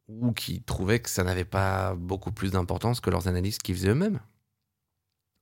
ou 0.09 0.33
qui 0.33 0.61
trouvaient 0.61 0.99
que 0.99 1.09
ça 1.09 1.23
n'avait 1.23 1.45
pas 1.45 1.95
beaucoup 1.95 2.33
plus 2.33 2.51
d'importance 2.51 2.99
que 2.99 3.09
leurs 3.09 3.29
analystes 3.29 3.63
qui 3.63 3.73
faisaient 3.73 3.91
eux-mêmes. 3.91 4.19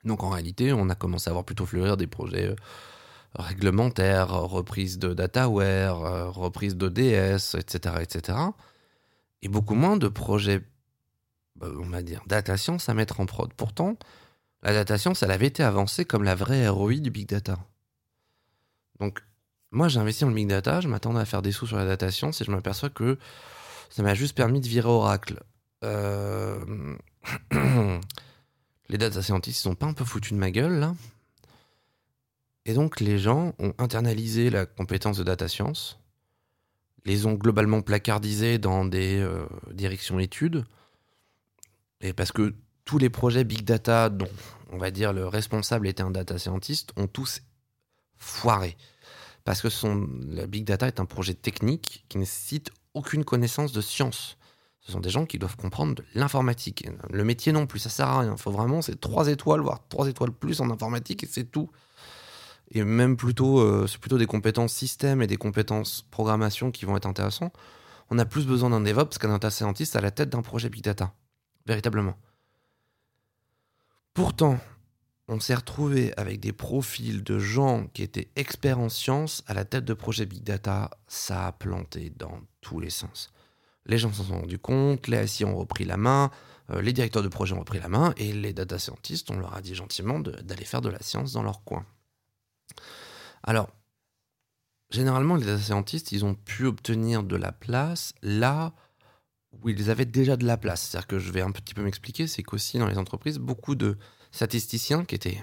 Donc 0.03 0.21
en 0.21 0.29
réalité, 0.29 0.73
on 0.73 0.89
a 0.89 0.95
commencé 0.95 1.27
à 1.31 1.33
voir 1.33 1.43
plutôt 1.43 1.65
fleurir 1.65 1.97
des 1.97 2.07
projets 2.07 2.49
euh, 2.49 2.55
réglementaires, 3.33 4.29
reprise 4.29 4.99
de 4.99 5.15
dataware, 5.15 6.35
reprise 6.35 6.75
d'ODS, 6.75 7.55
etc., 7.57 7.95
etc. 8.01 8.37
Et 9.41 9.47
beaucoup 9.47 9.73
moins 9.73 9.97
de 9.97 10.07
projets 10.07 10.61
on 11.61 11.89
va 11.89 12.01
dire, 12.01 12.21
data 12.27 12.57
science 12.57 12.89
à 12.89 12.93
mettre 12.93 13.19
en 13.19 13.25
prod. 13.25 13.53
Pourtant, 13.53 13.97
la 14.63 14.73
data 14.73 14.97
science, 14.97 15.23
elle 15.23 15.31
avait 15.31 15.47
été 15.47 15.63
avancée 15.63 16.05
comme 16.05 16.23
la 16.23 16.35
vraie 16.35 16.67
ROI 16.67 16.95
du 16.95 17.11
big 17.11 17.27
data. 17.27 17.59
Donc, 18.99 19.19
moi, 19.71 19.87
j'ai 19.87 19.99
investi 19.99 20.23
dans 20.23 20.29
le 20.29 20.35
big 20.35 20.47
data, 20.47 20.81
je 20.81 20.87
m'attendais 20.87 21.19
à 21.19 21.25
faire 21.25 21.41
des 21.41 21.51
sous 21.51 21.67
sur 21.67 21.77
la 21.77 21.85
data 21.85 22.11
science 22.11 22.41
et 22.41 22.45
je 22.45 22.51
m'aperçois 22.51 22.89
que 22.89 23.17
ça 23.89 24.03
m'a 24.03 24.13
juste 24.13 24.35
permis 24.35 24.61
de 24.61 24.67
virer 24.67 24.87
Oracle. 24.87 25.41
Euh, 25.83 26.95
les 28.89 28.97
data 28.97 29.21
scientists, 29.21 29.59
ils 29.59 29.63
sont 29.63 29.75
pas 29.75 29.85
un 29.85 29.93
peu 29.93 30.05
foutus 30.05 30.33
de 30.33 30.37
ma 30.37 30.51
gueule, 30.51 30.79
là 30.79 30.95
Et 32.65 32.73
donc, 32.73 32.99
les 32.99 33.19
gens 33.19 33.53
ont 33.59 33.73
internalisé 33.77 34.49
la 34.49 34.65
compétence 34.65 35.17
de 35.17 35.23
data 35.23 35.47
science, 35.47 35.99
les 37.05 37.25
ont 37.25 37.33
globalement 37.33 37.81
placardisés 37.81 38.59
dans 38.59 38.85
des 38.85 39.19
euh, 39.19 39.45
directions 39.71 40.19
études, 40.19 40.63
et 42.03 42.13
parce 42.13 42.31
que 42.31 42.53
tous 42.85 42.97
les 42.97 43.09
projets 43.09 43.45
big 43.45 43.63
data 43.63 44.09
dont, 44.09 44.27
on 44.71 44.77
va 44.77 44.91
dire, 44.91 45.13
le 45.13 45.25
responsable 45.25 45.87
était 45.87 46.03
un 46.03 46.11
data 46.11 46.37
scientist, 46.37 46.91
ont 46.97 47.07
tous 47.07 47.41
foiré. 48.17 48.77
Parce 49.45 49.61
que 49.61 49.69
la 50.35 50.45
big 50.45 50.65
data 50.65 50.87
est 50.87 50.99
un 50.99 51.05
projet 51.05 51.33
technique 51.33 52.05
qui 52.09 52.17
nécessite 52.17 52.71
aucune 52.93 53.23
connaissance 53.23 53.71
de 53.71 53.81
science. 53.81 54.37
Ce 54.81 54.91
sont 54.91 54.99
des 54.99 55.09
gens 55.09 55.25
qui 55.25 55.39
doivent 55.39 55.55
comprendre 55.55 56.03
l'informatique. 56.13 56.85
Le 57.09 57.23
métier 57.23 57.53
non 57.53 57.67
plus, 57.67 57.79
ça 57.79 57.89
sert 57.89 58.07
à 58.07 58.19
rien. 58.19 58.33
Il 58.33 58.41
faut 58.41 58.51
vraiment, 58.51 58.81
c'est 58.81 58.99
trois 58.99 59.29
étoiles, 59.29 59.61
voire 59.61 59.79
trois 59.87 60.07
étoiles 60.07 60.31
plus 60.31 60.59
en 60.59 60.69
informatique 60.69 61.23
et 61.23 61.27
c'est 61.27 61.45
tout. 61.45 61.71
Et 62.71 62.83
même 62.83 63.15
plutôt, 63.15 63.59
euh, 63.59 63.87
c'est 63.87 63.99
plutôt 63.99 64.17
des 64.17 64.25
compétences 64.25 64.73
système 64.73 65.21
et 65.21 65.27
des 65.27 65.37
compétences 65.37 66.05
programmation 66.11 66.71
qui 66.71 66.83
vont 66.83 66.97
être 66.97 67.05
intéressants. 67.05 67.53
On 68.09 68.19
a 68.19 68.25
plus 68.25 68.45
besoin 68.45 68.71
d'un 68.71 68.81
DevOps 68.81 69.17
qu'un 69.19 69.29
data 69.29 69.49
scientist 69.49 69.95
à 69.95 70.01
la 70.01 70.11
tête 70.11 70.29
d'un 70.29 70.41
projet 70.41 70.69
big 70.69 70.83
data 70.83 71.13
véritablement. 71.65 72.17
Pourtant, 74.13 74.59
on 75.27 75.39
s'est 75.39 75.55
retrouvé 75.55 76.13
avec 76.17 76.39
des 76.39 76.51
profils 76.51 77.23
de 77.23 77.39
gens 77.39 77.87
qui 77.93 78.03
étaient 78.03 78.29
experts 78.35 78.79
en 78.79 78.89
sciences 78.89 79.43
à 79.47 79.53
la 79.53 79.65
tête 79.65 79.85
de 79.85 79.93
projets 79.93 80.25
Big 80.25 80.43
Data. 80.43 80.91
Ça 81.07 81.47
a 81.47 81.51
planté 81.51 82.11
dans 82.11 82.41
tous 82.61 82.79
les 82.79 82.89
sens. 82.89 83.31
Les 83.85 83.97
gens 83.97 84.11
s'en 84.13 84.23
sont 84.23 84.41
rendus 84.41 84.59
compte, 84.59 85.07
les 85.07 85.25
SI 85.27 85.45
ont 85.45 85.57
repris 85.57 85.85
la 85.85 85.97
main, 85.97 86.31
euh, 86.69 86.81
les 86.81 86.93
directeurs 86.93 87.23
de 87.23 87.27
projet 87.27 87.53
ont 87.53 87.59
repris 87.59 87.79
la 87.79 87.89
main, 87.89 88.13
et 88.17 88.31
les 88.31 88.53
data 88.53 88.79
scientists, 88.79 89.29
on 89.31 89.39
leur 89.39 89.55
a 89.55 89.61
dit 89.61 89.75
gentiment 89.75 90.19
d'aller 90.19 90.65
faire 90.65 90.81
de 90.81 90.89
la 90.89 91.01
science 91.01 91.33
dans 91.33 91.43
leur 91.43 91.63
coin. 91.63 91.85
Alors, 93.43 93.69
généralement, 94.89 95.35
les 95.35 95.45
data 95.45 95.61
scientists, 95.61 96.11
ils 96.13 96.23
ont 96.23 96.35
pu 96.35 96.65
obtenir 96.65 97.23
de 97.23 97.35
la 97.35 97.51
place 97.51 98.13
là 98.21 98.73
où 99.61 99.69
ils 99.69 99.89
avaient 99.89 100.05
déjà 100.05 100.35
de 100.35 100.45
la 100.45 100.57
place. 100.57 100.81
C'est-à-dire 100.81 101.07
que 101.07 101.19
je 101.19 101.31
vais 101.31 101.41
un 101.41 101.51
petit 101.51 101.73
peu 101.73 101.83
m'expliquer, 101.83 102.27
c'est 102.27 102.43
qu'aussi 102.43 102.79
dans 102.79 102.87
les 102.87 102.97
entreprises, 102.97 103.39
beaucoup 103.39 103.75
de 103.75 103.97
statisticiens 104.31 105.05
qui 105.05 105.15
étaient 105.15 105.41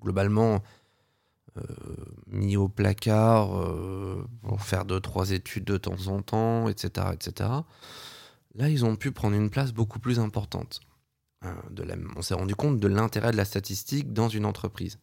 globalement 0.00 0.62
euh, 1.56 1.62
mis 2.26 2.56
au 2.56 2.68
placard 2.68 3.56
euh, 3.56 4.26
pour 4.42 4.60
faire 4.62 4.84
deux, 4.84 5.00
trois 5.00 5.30
études 5.30 5.64
de 5.64 5.76
temps 5.76 6.08
en 6.08 6.20
temps, 6.20 6.68
etc., 6.68 7.08
etc. 7.12 7.50
Là, 8.56 8.68
ils 8.68 8.84
ont 8.84 8.96
pu 8.96 9.12
prendre 9.12 9.36
une 9.36 9.50
place 9.50 9.72
beaucoup 9.72 10.00
plus 10.00 10.18
importante. 10.18 10.80
Euh, 11.44 11.52
de 11.70 11.86
on 12.16 12.22
s'est 12.22 12.34
rendu 12.34 12.56
compte 12.56 12.80
de 12.80 12.88
l'intérêt 12.88 13.30
de 13.30 13.36
la 13.36 13.44
statistique 13.44 14.12
dans 14.12 14.28
une 14.28 14.46
entreprise. 14.46 14.98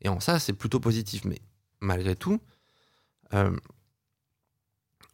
Et 0.00 0.08
en 0.08 0.18
ça, 0.18 0.40
c'est 0.40 0.52
plutôt 0.52 0.80
positif. 0.80 1.24
Mais 1.24 1.40
malgré 1.80 2.16
tout, 2.16 2.40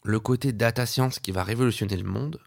le 0.02 0.20
côté 0.20 0.52
data 0.52 0.86
science 0.86 1.20
qui 1.20 1.30
va 1.30 1.44
révolutionner 1.44 1.96
le 1.96 2.08
monde, 2.08 2.40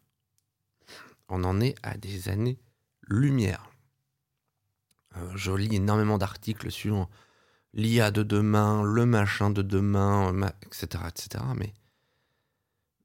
on 1.32 1.46
en 1.46 1.62
est 1.62 1.76
à 1.82 1.98
des 1.98 2.30
années-lumière. 2.30 3.72
Euh, 5.18 5.32
je 5.36 5.52
lis 5.52 5.74
énormément 5.76 6.18
d'articles 6.18 6.70
sur 6.70 7.10
l'IA 7.74 8.12
de 8.12 8.22
demain, 8.22 8.84
le 8.84 9.06
machin 9.06 9.50
de 9.50 9.62
demain, 9.62 10.34
etc. 10.64 11.04
etc. 11.08 11.44
Mais, 11.56 11.74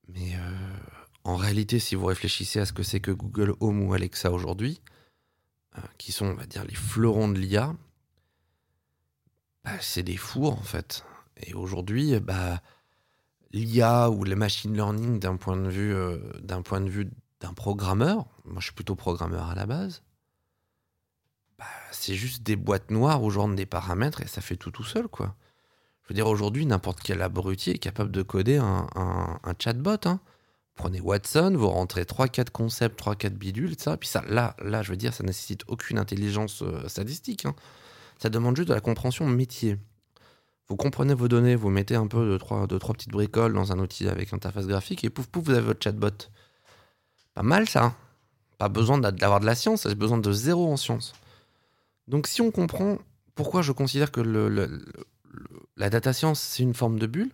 mais 0.08 0.34
euh, 0.34 0.76
en 1.22 1.36
réalité, 1.36 1.78
si 1.78 1.94
vous 1.94 2.06
réfléchissez 2.06 2.58
à 2.58 2.66
ce 2.66 2.72
que 2.72 2.82
c'est 2.82 3.00
que 3.00 3.12
Google 3.12 3.54
Home 3.60 3.82
ou 3.82 3.94
Alexa 3.94 4.32
aujourd'hui, 4.32 4.82
euh, 5.78 5.80
qui 5.96 6.10
sont, 6.10 6.26
on 6.26 6.34
va 6.34 6.46
dire, 6.46 6.64
les 6.64 6.74
fleurons 6.74 7.28
de 7.28 7.38
l'IA, 7.38 7.74
bah, 9.64 9.78
c'est 9.80 10.02
des 10.02 10.16
fours 10.16 10.58
en 10.58 10.64
fait. 10.64 11.04
Et 11.36 11.54
aujourd'hui, 11.54 12.18
bah, 12.18 12.60
l'IA 13.52 14.10
ou 14.10 14.24
le 14.24 14.34
machine 14.34 14.74
learning 14.74 15.20
d'un 15.20 15.36
point 15.36 15.56
de 15.56 15.68
vue, 15.68 15.94
d'un 16.40 16.62
point 16.62 16.80
de 16.80 16.90
vue 16.90 17.08
d'un 17.40 17.52
programmeur, 17.52 18.26
moi 18.44 18.60
je 18.60 18.66
suis 18.66 18.74
plutôt 18.74 18.94
programmeur 18.94 19.48
à 19.48 19.54
la 19.54 19.66
base, 19.66 20.02
bah, 21.58 21.64
c'est 21.90 22.14
juste 22.14 22.42
des 22.42 22.56
boîtes 22.56 22.90
noires 22.90 23.22
où 23.22 23.30
j'entre 23.30 23.54
des 23.54 23.66
paramètres 23.66 24.22
et 24.22 24.26
ça 24.26 24.40
fait 24.40 24.56
tout 24.56 24.70
tout 24.70 24.84
seul, 24.84 25.08
quoi. 25.08 25.34
Je 26.06 26.12
veux 26.12 26.14
dire, 26.14 26.28
aujourd'hui, 26.28 26.66
n'importe 26.66 27.00
quel 27.02 27.20
abruti 27.20 27.70
est 27.70 27.78
capable 27.78 28.12
de 28.12 28.22
coder 28.22 28.58
un, 28.58 29.26
chatbot. 29.58 29.96
Hein. 30.04 30.20
Prenez 30.76 31.00
Watson, 31.00 31.54
vous 31.56 31.68
rentrez 31.68 32.04
3-4 32.04 32.50
concepts, 32.50 33.00
3-4 33.02 33.30
bidules, 33.30 33.72
etc. 33.72 33.96
Puis 33.98 34.08
ça, 34.08 34.22
là, 34.28 34.54
là, 34.62 34.82
je 34.82 34.90
veux 34.90 34.96
dire, 34.96 35.12
ça 35.12 35.24
nécessite 35.24 35.62
aucune 35.66 35.98
intelligence 35.98 36.62
euh, 36.62 36.86
statistique. 36.86 37.44
Hein. 37.44 37.56
Ça 38.18 38.28
demande 38.28 38.54
juste 38.54 38.68
de 38.68 38.74
la 38.74 38.80
compréhension 38.80 39.26
métier. 39.26 39.78
Vous 40.68 40.76
comprenez 40.76 41.12
vos 41.14 41.26
données, 41.26 41.56
vous 41.56 41.70
mettez 41.70 41.96
un 41.96 42.06
peu 42.06 42.30
de 42.30 42.38
trois, 42.38 42.68
de 42.68 42.78
trois 42.78 42.94
petites 42.94 43.10
bricoles 43.10 43.54
dans 43.54 43.72
un 43.72 43.80
outil 43.80 44.06
avec 44.06 44.32
interface 44.32 44.66
graphique 44.68 45.02
et 45.02 45.10
pouf 45.10 45.26
pouf, 45.26 45.44
vous 45.46 45.52
avez 45.52 45.66
votre 45.66 45.82
chatbot. 45.82 46.10
Pas 47.36 47.42
mal 47.42 47.68
ça. 47.68 47.94
Pas 48.56 48.70
besoin 48.70 48.98
d'avoir 48.98 49.40
de 49.40 49.46
la 49.46 49.54
science, 49.54 49.86
j'ai 49.86 49.94
besoin 49.94 50.16
de 50.16 50.32
zéro 50.32 50.72
en 50.72 50.78
science. 50.78 51.12
Donc 52.08 52.26
si 52.26 52.40
on 52.40 52.50
comprend 52.50 52.96
pourquoi 53.34 53.60
je 53.60 53.72
considère 53.72 54.10
que 54.10 54.22
la 55.76 55.90
data 55.90 56.14
science 56.14 56.40
c'est 56.40 56.62
une 56.62 56.72
forme 56.72 56.98
de 56.98 57.06
bulle, 57.06 57.30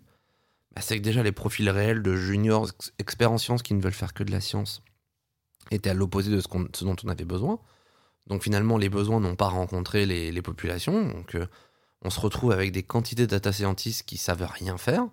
bah, 0.75 0.83
c'est 0.83 0.99
que 0.99 1.03
déjà 1.05 1.23
les 1.23 1.31
profils 1.31 1.71
réels 1.71 2.03
de 2.03 2.17
juniors 2.17 2.69
experts 2.99 3.31
en 3.31 3.39
sciences 3.39 3.63
qui 3.63 3.75
ne 3.75 3.81
veulent 3.81 3.93
faire 3.93 4.13
que 4.13 4.25
de 4.25 4.33
la 4.33 4.41
science 4.41 4.83
étaient 5.71 5.91
à 5.91 5.95
l'opposé 5.95 6.33
de 6.33 6.41
ce, 6.41 6.85
dont 6.85 6.97
on 7.05 7.09
avait 7.09 7.25
besoin. 7.25 7.61
Donc 8.27 8.43
finalement 8.43 8.79
les 8.79 8.89
besoins 8.89 9.21
n'ont 9.21 9.37
pas 9.37 9.49
rencontré 9.49 10.05
les, 10.05 10.43
populations. 10.43 11.07
Donc 11.07 11.37
euh, 11.37 11.47
on 12.03 12.11
se 12.11 12.19
retrouve 12.19 12.51
avec 12.51 12.73
des 12.73 12.83
quantités 12.83 13.23
de 13.23 13.31
data 13.31 13.53
scientists 13.53 14.03
qui 14.03 14.17
savent 14.17 14.49
rien 14.53 14.77
faire 14.79 15.07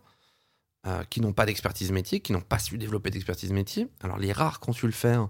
euh, 0.88 1.04
qui 1.10 1.22
n'ont 1.22 1.34
pas 1.34 1.46
d'expertise 1.46 1.92
métier, 1.92 2.20
qui 2.20 2.32
n'ont 2.32 2.42
pas 2.42 2.60
su 2.60 2.78
développer 2.78 3.10
d'expertise 3.10 3.52
métier. 3.52 3.88
Alors 4.02 4.18
les 4.18 4.32
rares 4.32 4.60
qui 4.60 4.70
ont 4.70 4.74
su 4.74 4.86
le 4.86 4.92
faire, 4.92 5.30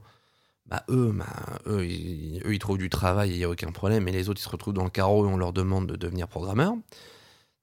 bah 0.65 0.83
eux, 0.89 1.11
bah, 1.11 1.25
eux, 1.65 1.85
ils, 1.85 2.41
eux, 2.45 2.53
ils 2.53 2.59
trouvent 2.59 2.77
du 2.77 2.89
travail 2.89 3.31
et 3.31 3.33
il 3.33 3.37
n'y 3.39 3.43
a 3.43 3.49
aucun 3.49 3.71
problème, 3.71 4.07
et 4.07 4.11
les 4.11 4.29
autres, 4.29 4.39
ils 4.39 4.43
se 4.43 4.49
retrouvent 4.49 4.73
dans 4.73 4.83
le 4.83 4.91
carreau 4.91 5.25
et 5.25 5.27
on 5.27 5.37
leur 5.37 5.51
demande 5.53 5.87
de 5.87 5.95
devenir 5.95 6.27
programmeur. 6.27 6.73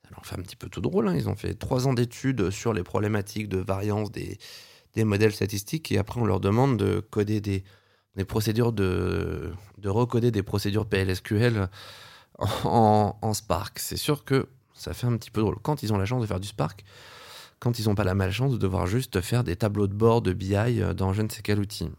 Ça 0.03 0.11
leur 0.11 0.27
fait 0.27 0.39
un 0.39 0.43
petit 0.43 0.57
peu 0.57 0.69
tout 0.69 0.81
drôle. 0.81 1.09
Hein. 1.09 1.15
Ils 1.15 1.29
ont 1.29 1.37
fait 1.37 1.55
trois 1.55 1.87
ans 1.87 1.95
d'études 1.95 2.51
sur 2.51 2.73
les 2.73 2.83
problématiques 2.83 3.49
de 3.49 3.59
variance 3.59 4.11
des, 4.11 4.39
des 4.95 5.05
modèles 5.05 5.33
statistiques, 5.33 5.93
et 5.93 5.99
après, 5.99 6.21
on 6.21 6.25
leur 6.25 6.41
demande 6.41 6.77
de 6.77 7.01
coder 7.01 7.41
des, 7.41 7.63
des 8.17 8.25
procédures 8.25 8.73
de, 8.73 9.53
de 9.79 9.89
recoder 9.89 10.33
des 10.33 10.43
procédures 10.43 10.87
PLSQL 10.87 11.69
en 12.65 13.35
Spark. 13.35 13.79
C'est 13.79 13.97
sûr 13.97 14.25
que 14.25 14.49
ça 14.75 14.93
fait 14.95 15.07
un 15.07 15.17
petit 15.17 15.31
peu 15.31 15.41
drôle. 15.41 15.57
Quand 15.63 15.83
ils 15.83 15.93
ont 15.93 15.99
la 15.99 16.07
chance 16.07 16.23
de 16.23 16.27
faire 16.27 16.41
du 16.41 16.49
Spark, 16.49 16.85
quand 17.59 17.79
ils 17.79 17.87
n'ont 17.87 17.95
pas 17.95 18.05
la 18.05 18.15
malchance 18.15 18.53
de 18.53 18.59
devoir 18.59 18.87
juste 18.87 19.21
faire 19.21 19.45
des 19.45 19.57
tableaux 19.57 19.87
de 19.87 19.95
bord 19.95 20.23
de 20.23 20.33
BI 20.33 20.81
dans 20.95 21.13
je 21.13 21.23
ne 21.23 21.29
sais 21.29 21.43
quel 21.43 21.59
outil. 21.59 21.91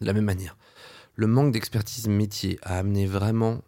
De 0.00 0.06
la 0.06 0.12
même 0.12 0.24
manière, 0.24 0.56
le 1.14 1.26
manque 1.26 1.52
d'expertise 1.52 2.08
métier 2.08 2.58
a 2.62 2.78
amené 2.78 3.06
vraiment 3.06 3.62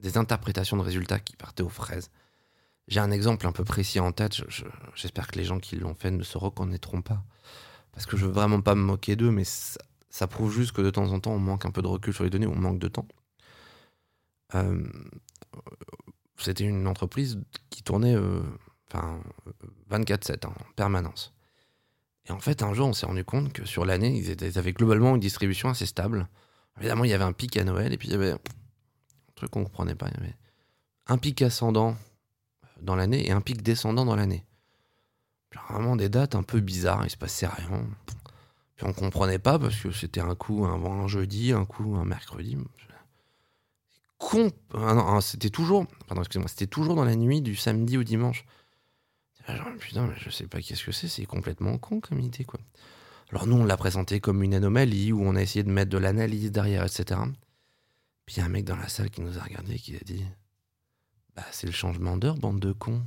des 0.00 0.16
interprétations 0.16 0.76
de 0.76 0.82
résultats 0.82 1.20
qui 1.20 1.36
partaient 1.36 1.62
aux 1.62 1.68
fraises. 1.68 2.10
J'ai 2.88 3.00
un 3.00 3.10
exemple 3.10 3.46
un 3.46 3.52
peu 3.52 3.62
précis 3.62 4.00
en 4.00 4.10
tête, 4.10 4.42
j'espère 4.94 5.28
que 5.28 5.38
les 5.38 5.44
gens 5.44 5.60
qui 5.60 5.76
l'ont 5.76 5.94
fait 5.94 6.10
ne 6.10 6.24
se 6.24 6.36
reconnaîtront 6.38 7.02
pas. 7.02 7.22
Parce 7.92 8.06
que 8.06 8.16
je 8.16 8.26
veux 8.26 8.32
vraiment 8.32 8.60
pas 8.60 8.74
me 8.74 8.82
moquer 8.82 9.14
d'eux, 9.14 9.30
mais 9.30 9.44
ça, 9.44 10.26
prouve 10.26 10.52
juste 10.52 10.72
que 10.72 10.82
de 10.82 10.90
temps 10.90 11.12
en 11.12 11.20
temps, 11.20 11.32
on 11.32 11.38
manque 11.38 11.66
un 11.66 11.70
peu 11.70 11.82
de 11.82 11.86
recul 11.86 12.12
sur 12.12 12.24
les 12.24 12.30
données, 12.30 12.46
on 12.46 12.56
manque 12.56 12.78
de 12.78 12.88
temps. 12.88 13.06
Euh, 14.54 14.84
c'était 16.36 16.64
une 16.64 16.88
entreprise 16.88 17.40
qui 17.68 17.82
tournait 17.82 18.16
euh, 18.16 18.42
enfin, 18.92 19.20
24-7 19.90 20.46
en 20.46 20.54
permanence. 20.76 21.32
Et 22.26 22.32
en 22.32 22.38
fait, 22.38 22.62
un 22.62 22.74
jour, 22.74 22.88
on 22.88 22.92
s'est 22.92 23.06
rendu 23.06 23.24
compte 23.24 23.52
que 23.52 23.64
sur 23.64 23.84
l'année, 23.84 24.16
ils, 24.16 24.58
avaient 24.58 24.72
globalement 24.72 25.14
une 25.14 25.20
distribution 25.20 25.68
assez 25.68 25.86
stable. 25.86 26.28
Évidemment, 26.78 27.04
il 27.04 27.10
y 27.10 27.14
avait 27.14 27.24
un 27.24 27.32
pic 27.32 27.56
à 27.56 27.64
Noël, 27.64 27.92
et 27.92 27.98
puis 27.98 28.08
il 28.08 28.12
y 28.12 28.14
avait 28.14 28.32
un 28.32 28.38
truc 29.34 29.50
qu'on 29.50 29.60
ne 29.60 29.64
comprenait 29.64 29.94
pas. 29.94 30.08
Un 31.06 31.18
pic 31.18 31.42
ascendant 31.42 31.96
dans 32.80 32.96
l'année 32.96 33.26
et 33.26 33.32
un 33.32 33.40
pic 33.40 33.62
descendant 33.62 34.04
dans 34.04 34.16
l'année. 34.16 34.46
Vraiment 35.68 35.96
des 35.96 36.08
dates 36.08 36.34
un 36.34 36.42
peu 36.42 36.60
bizarres, 36.60 37.04
il 37.04 37.10
se 37.10 37.16
passait 37.16 37.46
rien. 37.46 37.86
Puis 38.76 38.86
on 38.86 38.92
comprenait 38.92 39.38
pas 39.38 39.58
parce 39.58 39.76
que 39.76 39.90
c'était 39.90 40.20
un 40.20 40.34
coup 40.34 40.64
un, 40.64 40.74
un, 40.74 41.08
jeudi, 41.08 41.52
un 41.52 41.64
coup 41.64 41.96
un 41.96 42.04
mercredi. 42.04 42.56
C'était 45.20 45.50
toujours 45.50 46.94
dans 46.94 47.04
la 47.04 47.16
nuit 47.16 47.42
du 47.42 47.56
samedi 47.56 47.98
au 47.98 48.04
dimanche. 48.04 48.44
Genre, 49.48 49.66
putain, 49.78 50.06
mais 50.06 50.14
je 50.18 50.30
sais 50.30 50.46
pas 50.46 50.60
qu'est-ce 50.60 50.84
que 50.84 50.92
c'est, 50.92 51.08
c'est 51.08 51.26
complètement 51.26 51.76
con 51.78 52.00
comme 52.00 52.20
idée, 52.20 52.44
quoi. 52.44 52.60
Alors 53.30 53.46
nous, 53.46 53.56
on 53.56 53.64
l'a 53.64 53.76
présenté 53.76 54.20
comme 54.20 54.42
une 54.42 54.54
anomalie 54.54 55.12
où 55.12 55.22
on 55.22 55.36
a 55.36 55.42
essayé 55.42 55.62
de 55.62 55.70
mettre 55.70 55.90
de 55.90 55.98
l'analyse 55.98 56.50
derrière, 56.50 56.84
etc. 56.84 57.20
Puis 58.26 58.36
il 58.36 58.38
y 58.40 58.42
a 58.42 58.46
un 58.46 58.48
mec 58.48 58.64
dans 58.64 58.76
la 58.76 58.88
salle 58.88 59.10
qui 59.10 59.20
nous 59.22 59.38
a 59.38 59.42
regardé 59.42 59.74
et 59.74 59.78
qui 59.78 59.94
a 59.94 60.00
dit 60.04 60.24
Bah, 61.36 61.44
c'est 61.52 61.66
le 61.66 61.72
changement 61.72 62.16
d'heure, 62.16 62.36
bande 62.36 62.58
de 62.58 62.72
cons. 62.72 63.02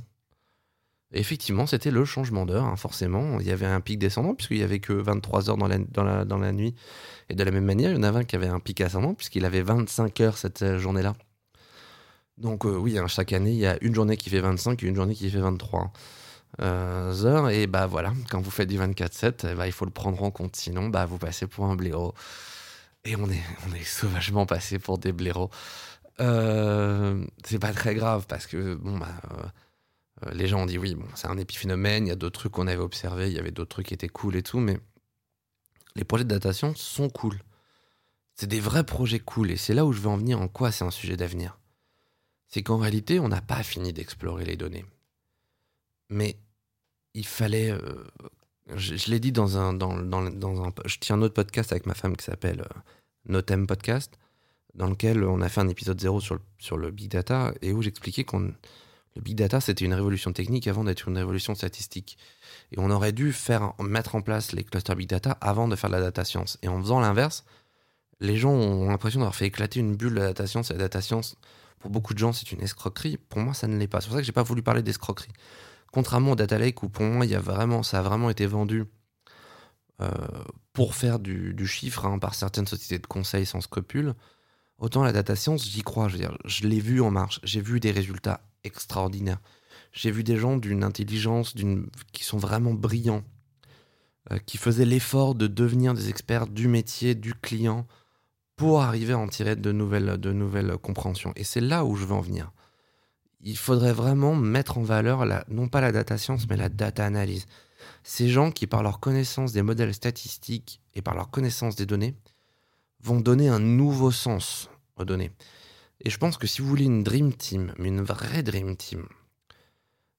effectivement, 1.12 1.66
c'était 1.66 1.90
le 1.90 2.04
changement 2.06 2.46
d'heure, 2.46 2.64
hein, 2.64 2.76
forcément. 2.76 3.38
Il 3.38 3.46
y 3.46 3.50
avait 3.50 3.66
un 3.66 3.80
pic 3.80 3.98
descendant, 3.98 4.34
puisqu'il 4.34 4.58
y 4.58 4.62
avait 4.62 4.80
que 4.80 4.94
23 4.94 5.50
heures 5.50 5.56
dans 5.58 5.68
la, 5.68 5.78
dans, 5.78 6.04
la, 6.04 6.24
dans 6.24 6.38
la 6.38 6.52
nuit. 6.52 6.74
Et 7.28 7.34
de 7.34 7.44
la 7.44 7.50
même 7.50 7.64
manière, 7.64 7.90
il 7.90 7.96
y 7.96 7.98
en 7.98 8.02
avait 8.02 8.20
un 8.20 8.24
qui 8.24 8.36
avait 8.36 8.48
un 8.48 8.60
pic 8.60 8.80
ascendant, 8.80 9.14
puisqu'il 9.14 9.44
avait 9.44 9.62
25 9.62 10.20
heures 10.20 10.38
cette 10.38 10.62
euh, 10.62 10.78
journée-là. 10.78 11.14
Donc, 12.38 12.64
euh, 12.64 12.76
oui, 12.76 12.98
hein, 12.98 13.06
chaque 13.08 13.32
année, 13.32 13.52
il 13.52 13.58
y 13.58 13.66
a 13.66 13.76
une 13.82 13.94
journée 13.94 14.16
qui 14.16 14.30
fait 14.30 14.40
25 14.40 14.82
et 14.82 14.86
une 14.86 14.96
journée 14.96 15.14
qui 15.14 15.30
fait 15.30 15.38
23. 15.38 15.82
Euh, 15.82 15.86
heures. 16.60 17.50
Et 17.50 17.66
bah 17.66 17.86
voilà, 17.86 18.12
quand 18.30 18.40
vous 18.40 18.50
faites 18.50 18.68
du 18.68 18.78
24-7, 18.78 19.48
eh 19.50 19.54
bah, 19.54 19.66
il 19.66 19.72
faut 19.72 19.84
le 19.84 19.90
prendre 19.90 20.22
en 20.22 20.30
compte. 20.30 20.56
Sinon, 20.56 20.88
bah, 20.88 21.06
vous 21.06 21.18
passez 21.18 21.46
pour 21.46 21.66
un 21.66 21.76
blaireau. 21.76 22.14
Et 23.04 23.16
on 23.16 23.28
est, 23.30 23.42
on 23.68 23.74
est 23.74 23.84
sauvagement 23.84 24.46
passé 24.46 24.78
pour 24.78 24.98
des 24.98 25.12
blaireaux. 25.12 25.50
Euh, 26.20 27.24
c'est 27.44 27.58
pas 27.58 27.72
très 27.72 27.94
grave 27.94 28.26
parce 28.28 28.46
que 28.46 28.74
bon, 28.74 28.98
bah, 28.98 29.08
euh, 29.32 30.30
les 30.32 30.46
gens 30.46 30.62
ont 30.62 30.66
dit 30.66 30.78
oui, 30.78 30.94
bon, 30.94 31.06
c'est 31.14 31.28
un 31.28 31.38
épiphénomène. 31.38 32.06
Il 32.06 32.10
y 32.10 32.12
a 32.12 32.16
d'autres 32.16 32.40
trucs 32.40 32.52
qu'on 32.52 32.66
avait 32.66 32.82
observés, 32.82 33.28
il 33.28 33.34
y 33.34 33.38
avait 33.38 33.50
d'autres 33.50 33.70
trucs 33.70 33.86
qui 33.86 33.94
étaient 33.94 34.08
cool 34.08 34.36
et 34.36 34.42
tout. 34.42 34.60
Mais 34.60 34.78
les 35.96 36.04
projets 36.04 36.24
de 36.24 36.28
datation 36.28 36.74
sont 36.74 37.08
cool. 37.08 37.38
C'est 38.34 38.48
des 38.48 38.60
vrais 38.60 38.84
projets 38.84 39.20
cool. 39.20 39.50
Et 39.50 39.56
c'est 39.56 39.74
là 39.74 39.84
où 39.84 39.92
je 39.92 40.00
veux 40.00 40.08
en 40.08 40.16
venir 40.16 40.40
en 40.40 40.48
quoi 40.48 40.72
c'est 40.72 40.84
un 40.84 40.90
sujet 40.90 41.16
d'avenir? 41.16 41.58
C'est 42.48 42.62
qu'en 42.62 42.78
réalité, 42.78 43.20
on 43.20 43.28
n'a 43.28 43.40
pas 43.40 43.62
fini 43.62 43.92
d'explorer 43.92 44.44
les 44.44 44.56
données. 44.56 44.84
Mais 46.08 46.36
il 47.14 47.26
fallait. 47.26 47.70
Euh, 47.70 48.04
je, 48.74 49.10
l'ai 49.10 49.20
dit 49.20 49.32
dans 49.32 49.58
un, 49.58 49.72
dans, 49.72 49.96
dans, 49.96 50.22
dans, 50.30 50.64
un. 50.64 50.72
Je 50.84 50.98
tiens 50.98 51.16
un 51.16 51.22
autre 51.22 51.34
podcast 51.34 51.72
avec 51.72 51.86
ma 51.86 51.94
femme 51.94 52.16
qui 52.16 52.24
s'appelle 52.24 52.60
euh, 52.60 52.80
No 53.26 53.42
Theme 53.42 53.66
Podcast, 53.66 54.18
dans 54.74 54.88
lequel 54.88 55.24
on 55.24 55.40
a 55.40 55.48
fait 55.48 55.60
un 55.60 55.68
épisode 55.68 56.00
zéro 56.00 56.20
sur 56.20 56.34
le, 56.34 56.40
sur 56.58 56.76
le 56.76 56.90
big 56.90 57.10
data 57.10 57.54
et 57.62 57.72
où 57.72 57.82
j'expliquais 57.82 58.24
qu'on. 58.24 58.52
Le 59.16 59.22
big 59.22 59.36
data, 59.36 59.60
c'était 59.60 59.84
une 59.84 59.94
révolution 59.94 60.32
technique 60.32 60.66
avant 60.66 60.82
d'être 60.82 61.06
une 61.08 61.16
révolution 61.16 61.54
statistique. 61.54 62.18
Et 62.72 62.80
on 62.80 62.90
aurait 62.90 63.12
dû 63.12 63.32
faire, 63.32 63.74
mettre 63.78 64.16
en 64.16 64.22
place 64.22 64.50
les 64.50 64.64
clusters 64.64 64.96
big 64.96 65.08
data 65.08 65.38
avant 65.40 65.68
de 65.68 65.76
faire 65.76 65.88
de 65.88 65.94
la 65.94 66.00
data 66.00 66.24
science. 66.24 66.58
Et 66.62 66.68
en 66.68 66.80
faisant 66.80 66.98
l'inverse, 66.98 67.44
les 68.18 68.36
gens 68.36 68.50
ont 68.50 68.88
l'impression 68.88 69.20
d'avoir 69.20 69.36
fait 69.36 69.46
éclater 69.46 69.78
une 69.78 69.94
bulle 69.94 70.14
de 70.14 70.18
la 70.18 70.26
data 70.26 70.48
science. 70.48 70.72
Et 70.72 70.74
la 70.74 70.80
data 70.80 71.00
science, 71.00 71.36
pour 71.78 71.92
beaucoup 71.92 72.12
de 72.12 72.18
gens, 72.18 72.32
c'est 72.32 72.50
une 72.50 72.60
escroquerie. 72.60 73.16
Pour 73.16 73.38
moi, 73.38 73.54
ça 73.54 73.68
ne 73.68 73.78
l'est 73.78 73.86
pas. 73.86 74.00
C'est 74.00 74.08
pour 74.08 74.16
ça 74.16 74.20
que 74.20 74.26
j'ai 74.26 74.32
pas 74.32 74.42
voulu 74.42 74.62
parler 74.62 74.82
d'escroquerie. 74.82 75.30
Contrairement 75.94 76.32
au 76.32 76.34
Data 76.34 76.58
Lake 76.58 76.82
où 76.82 76.88
pour 76.88 77.04
moi 77.04 77.24
il 77.24 77.30
y 77.30 77.36
a 77.36 77.40
vraiment, 77.40 77.84
ça 77.84 78.00
a 78.00 78.02
vraiment 78.02 78.28
été 78.28 78.46
vendu 78.46 78.82
euh, 80.02 80.10
pour 80.72 80.96
faire 80.96 81.20
du, 81.20 81.66
chiffre 81.68 82.04
hein, 82.04 82.18
par 82.18 82.34
certaines 82.34 82.66
sociétés 82.66 82.98
de 82.98 83.06
conseil 83.06 83.46
sans 83.46 83.60
scrupule, 83.60 84.14
autant 84.78 85.04
la 85.04 85.12
data 85.12 85.36
science 85.36 85.70
j'y 85.70 85.82
crois. 85.82 86.08
Je, 86.08 86.66
l'ai 86.66 86.80
vu 86.80 87.00
en 87.00 87.12
marche, 87.12 87.38
j'ai 87.44 87.60
vu 87.60 87.78
des 87.78 87.92
résultats 87.92 88.40
extraordinaires. 88.64 89.40
J'ai 89.92 90.10
vu 90.10 90.24
des 90.24 90.36
gens 90.36 90.56
d'une 90.56 90.82
intelligence 90.82 91.54
qui 92.12 92.24
sont 92.24 92.38
vraiment 92.38 92.74
brillants, 92.74 93.22
euh, 94.32 94.38
qui 94.46 94.56
faisaient 94.58 94.86
l'effort 94.86 95.36
de 95.36 95.46
devenir 95.46 95.94
des 95.94 96.08
experts 96.08 96.48
du 96.48 96.66
métier, 96.66 97.14
du 97.14 97.34
client, 97.34 97.86
pour 98.56 98.82
arriver 98.82 99.12
à 99.12 99.18
en 99.18 99.28
tirer 99.28 99.54
de 99.54 99.70
nouvelles, 99.70 100.18
de 100.18 100.32
nouvelles 100.32 100.76
compréhensions. 100.76 101.32
Et 101.36 101.44
c'est 101.44 101.60
là 101.60 101.84
où 101.84 101.94
je 101.94 102.04
veux 102.04 102.14
en 102.14 102.20
venir 102.20 102.50
il 103.44 103.58
faudrait 103.58 103.92
vraiment 103.92 104.34
mettre 104.34 104.78
en 104.78 104.82
valeur, 104.82 105.26
non 105.48 105.68
pas 105.68 105.82
la 105.82 105.92
data 105.92 106.16
science, 106.16 106.46
mais 106.48 106.56
la 106.56 106.70
data 106.70 107.04
analyse. 107.04 107.46
Ces 108.02 108.28
gens 108.28 108.50
qui, 108.50 108.66
par 108.66 108.82
leur 108.82 109.00
connaissance 109.00 109.52
des 109.52 109.62
modèles 109.62 109.92
statistiques 109.92 110.80
et 110.94 111.02
par 111.02 111.14
leur 111.14 111.30
connaissance 111.30 111.76
des 111.76 111.84
données, 111.84 112.16
vont 113.02 113.20
donner 113.20 113.48
un 113.48 113.60
nouveau 113.60 114.10
sens 114.10 114.70
aux 114.96 115.04
données. 115.04 115.30
Et 116.00 116.08
je 116.08 116.16
pense 116.16 116.38
que 116.38 116.46
si 116.46 116.62
vous 116.62 116.68
voulez 116.68 116.86
une 116.86 117.02
Dream 117.02 117.34
Team, 117.34 117.74
mais 117.78 117.88
une 117.88 118.02
vraie 118.02 118.42
Dream 118.42 118.76
Team, 118.76 119.06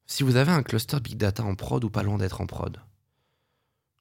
si 0.06 0.22
vous 0.22 0.36
avez 0.36 0.52
un 0.52 0.62
cluster 0.62 1.00
Big 1.00 1.18
Data 1.18 1.44
en 1.44 1.56
prod 1.56 1.84
ou 1.84 1.90
pas 1.90 2.04
loin 2.04 2.20
d'être 2.20 2.42
en 2.42 2.46
prod, 2.46 2.80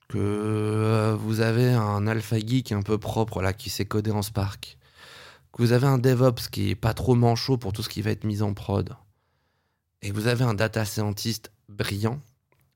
que 0.09 0.19
euh, 0.19 1.17
vous 1.19 1.41
avez 1.41 1.73
un 1.73 2.07
Alpha 2.07 2.39
Geek 2.39 2.73
un 2.73 2.83
peu 2.83 2.99
propre 2.99 3.41
là 3.41 3.55
qui 3.55 3.71
s'est 3.71 3.87
codé 3.87 4.11
en 4.11 4.21
Spark, 4.21 4.77
que 5.51 5.63
vous 5.63 5.73
avez 5.73 5.87
un 5.87 5.97
DevOps 5.97 6.51
qui 6.51 6.71
est 6.71 6.75
pas 6.75 6.93
trop 6.93 7.15
manchot 7.15 7.57
pour 7.57 7.73
tout 7.73 7.83
ce 7.83 7.89
qui 7.89 8.03
va 8.03 8.11
être 8.11 8.25
mis 8.25 8.43
en 8.43 8.53
prod, 8.53 8.95
et 10.05 10.13
vous 10.13 10.27
avez 10.27 10.45
un 10.45 10.53
data 10.53 10.85
scientist 10.85 11.51
brillant, 11.71 12.21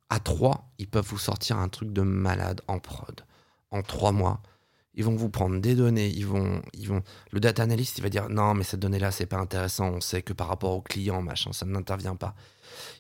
à 0.09 0.19
trois, 0.19 0.73
ils 0.79 0.89
peuvent 0.89 1.07
vous 1.07 1.19
sortir 1.19 1.59
un 1.59 1.69
truc 1.69 1.93
de 1.93 2.01
malade 2.01 2.63
en 2.69 2.79
prod. 2.79 3.21
En 3.71 3.83
trois 3.83 4.13
mois, 4.13 4.41
ils 4.95 5.05
vont 5.05 5.15
vous 5.15 5.29
prendre 5.29 5.61
des 5.61 5.75
données, 5.75 6.09
ils 6.09 6.27
vont, 6.27 6.63
ils 6.73 6.89
vont, 6.89 7.03
le 7.31 7.39
data 7.39 7.63
analyst, 7.63 7.99
il 7.99 8.01
va 8.01 8.09
dire 8.09 8.31
non, 8.31 8.55
mais 8.55 8.65
cette 8.65 8.81
donnée-là, 8.81 9.11
c'est 9.11 9.27
pas 9.27 9.37
intéressant, 9.37 9.91
on 9.91 10.01
sait 10.01 10.23
que 10.23 10.33
par 10.33 10.49
rapport 10.49 10.71
au 10.71 10.81
client, 10.81 11.21
machin, 11.21 11.53
ça 11.53 11.67
n'intervient 11.67 12.17
pas. 12.17 12.35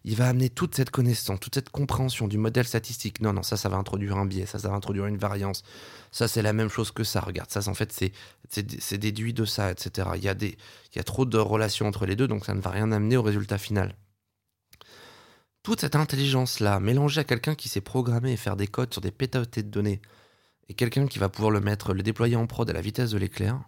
Il 0.05 0.14
va 0.14 0.29
amener 0.29 0.51
toute 0.51 0.75
cette 0.75 0.91
connaissance, 0.91 1.41
toute 1.41 1.55
cette 1.55 1.71
compréhension 1.71 2.29
du 2.29 2.37
modèle 2.37 2.67
statistique. 2.67 3.23
Non, 3.23 3.33
non, 3.33 3.43
ça, 3.43 3.57
ça 3.57 3.71
va 3.71 3.79
introduire 3.79 4.19
un 4.19 4.27
biais, 4.27 4.45
ça, 4.45 4.59
ça 4.59 4.69
va 4.69 4.75
introduire 4.75 5.07
une 5.07 5.17
variance. 5.17 5.62
Ça, 6.12 6.29
c'est 6.29 6.43
la 6.43 6.53
même 6.53 6.69
chose 6.69 6.91
que 6.91 7.03
ça. 7.03 7.21
Regarde, 7.21 7.51
ça, 7.51 7.67
en 7.67 7.75
fait, 7.75 7.93
c'est, 8.51 8.99
déduit 8.99 9.33
de 9.33 9.47
ça, 9.47 9.71
etc. 9.71 10.11
Il 10.17 10.23
y, 10.23 10.29
a 10.29 10.35
des, 10.35 10.59
il 10.93 10.97
y 10.97 10.99
a 10.99 11.05
trop 11.05 11.25
de 11.25 11.38
relations 11.38 11.87
entre 11.87 12.05
les 12.05 12.14
deux, 12.14 12.29
donc 12.29 12.45
ça 12.45 12.53
ne 12.53 12.61
va 12.61 12.71
rien 12.71 12.93
amener 12.93 13.17
au 13.17 13.23
résultat 13.23 13.57
final 13.57 13.97
toute 15.68 15.83
cette 15.83 15.96
intelligence-là, 15.96 16.81
mélangée 16.81 17.20
à 17.20 17.24
quelqu'un 17.24 17.54
qui 17.54 17.68
sait 17.68 17.83
programmer 17.83 18.33
et 18.33 18.38
faire 18.38 18.57
des 18.57 18.66
codes 18.66 18.90
sur 18.90 19.02
des 19.02 19.11
pétaoctets 19.11 19.62
de 19.62 19.68
données, 19.68 20.00
et 20.70 20.72
quelqu'un 20.72 21.07
qui 21.07 21.18
va 21.18 21.28
pouvoir 21.28 21.50
le 21.50 21.61
mettre, 21.61 21.92
le 21.92 22.02
déployer 22.02 22.37
en 22.37 22.46
prod 22.46 22.70
à 22.70 22.72
la 22.72 22.81
vitesse 22.81 23.11
de 23.11 23.18
l'éclair, 23.18 23.61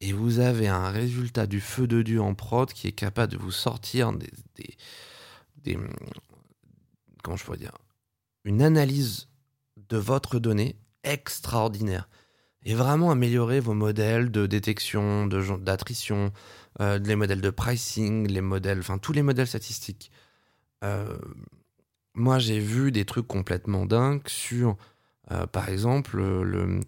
et 0.00 0.12
vous 0.12 0.40
avez 0.40 0.66
un 0.66 0.90
résultat 0.90 1.46
du 1.46 1.60
feu 1.60 1.86
de 1.86 2.02
Dieu 2.02 2.20
en 2.20 2.34
prod 2.34 2.72
qui 2.72 2.88
est 2.88 2.92
capable 2.92 3.30
de 3.30 3.38
vous 3.38 3.52
sortir 3.52 4.12
des, 4.12 4.28
des, 5.62 5.78
comment 7.22 7.36
je 7.36 7.44
pourrais 7.44 7.56
dire, 7.56 7.78
une 8.42 8.60
analyse 8.60 9.28
de 9.76 9.98
votre 9.98 10.40
donnée 10.40 10.80
extraordinaire 11.04 12.08
et 12.64 12.74
vraiment 12.74 13.12
améliorer 13.12 13.60
vos 13.60 13.74
modèles 13.74 14.32
de 14.32 14.46
détection, 14.46 15.28
d'attrition, 15.28 16.32
euh, 16.80 16.98
les 16.98 17.14
modèles 17.14 17.40
de 17.40 17.50
pricing, 17.50 18.26
les 18.26 18.40
modèles, 18.40 18.80
enfin 18.80 18.98
tous 18.98 19.12
les 19.12 19.22
modèles 19.22 19.46
statistiques. 19.46 20.10
Euh, 20.84 21.16
moi, 22.14 22.38
j'ai 22.38 22.58
vu 22.58 22.92
des 22.92 23.04
trucs 23.04 23.26
complètement 23.26 23.86
dingues 23.86 24.28
sur 24.28 24.76
Euh, 25.32 25.46
par 25.46 25.68
exemple, 25.68 26.16
le, 26.16 26.80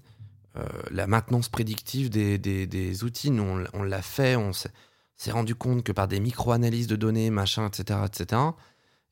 la 0.91 1.07
maintenance 1.07 1.49
prédictive 1.49 2.11
des, 2.11 3.05
outils, 3.05 3.31
nous, 3.31 3.45
on, 3.45 3.65
on 3.73 3.83
l'a 3.85 4.03
fait, 4.03 4.35
on 4.35 4.53
s'est 4.53 5.31
rendu 5.31 5.55
compte 5.55 5.85
que 5.85 5.93
par 5.93 6.09
des 6.09 6.19
micro-analyses 6.19 6.89
de 6.89 6.97
données, 6.97 7.31
machin, 7.31 7.69
etc., 7.69 8.01
etc., 8.05 8.53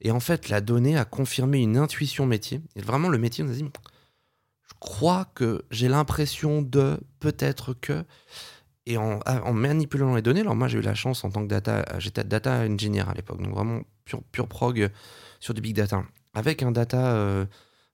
et 0.01 0.11
en 0.11 0.21
fait, 0.21 0.49
la 0.49 0.61
donnée 0.61 0.97
a 0.97 1.05
confirmé 1.05 1.61
une 1.61 1.77
intuition 1.77 2.27
métier. 2.27 2.63
Et 2.77 2.81
vraiment, 2.81 3.09
le 3.09 3.19
métier 3.19 3.45
nous 3.45 3.53
a 3.53 3.55
dit 3.55 3.65
Je 3.65 4.75
crois 4.81 5.27
que 5.35 5.63
j'ai 5.71 5.89
l'impression 5.89 6.63
de, 6.63 6.99
peut-être 7.21 7.75
que. 7.75 8.05
Et 8.87 8.97
en, 8.97 9.21
en, 9.27 9.53
manipulant 9.53 10.15
les 10.15 10.23
données, 10.23 10.41
alors 10.41 10.57
moi 10.57 10.67
j'ai 10.67 10.79
eu 10.79 10.83
la 10.83 10.95
chance 10.95 11.23
en 11.23 11.31
tant 11.31 11.43
que 11.43 11.49
data, 11.49 11.85
j'étais 11.99 12.25
data 12.25 12.61
engineer 12.61 13.09
à 13.09 13.15
l'époque, 13.15 13.41
donc 13.41 13.53
vraiment 13.55 13.83
pure, 14.11 14.23
pure 14.33 14.49
prog 14.49 14.91
sur 15.39 15.55
du 15.55 15.61
big 15.61 15.75
data, 15.75 16.05
avec 16.35 16.63
un 16.63 16.73
data, 16.73 17.15
euh, 17.15 17.47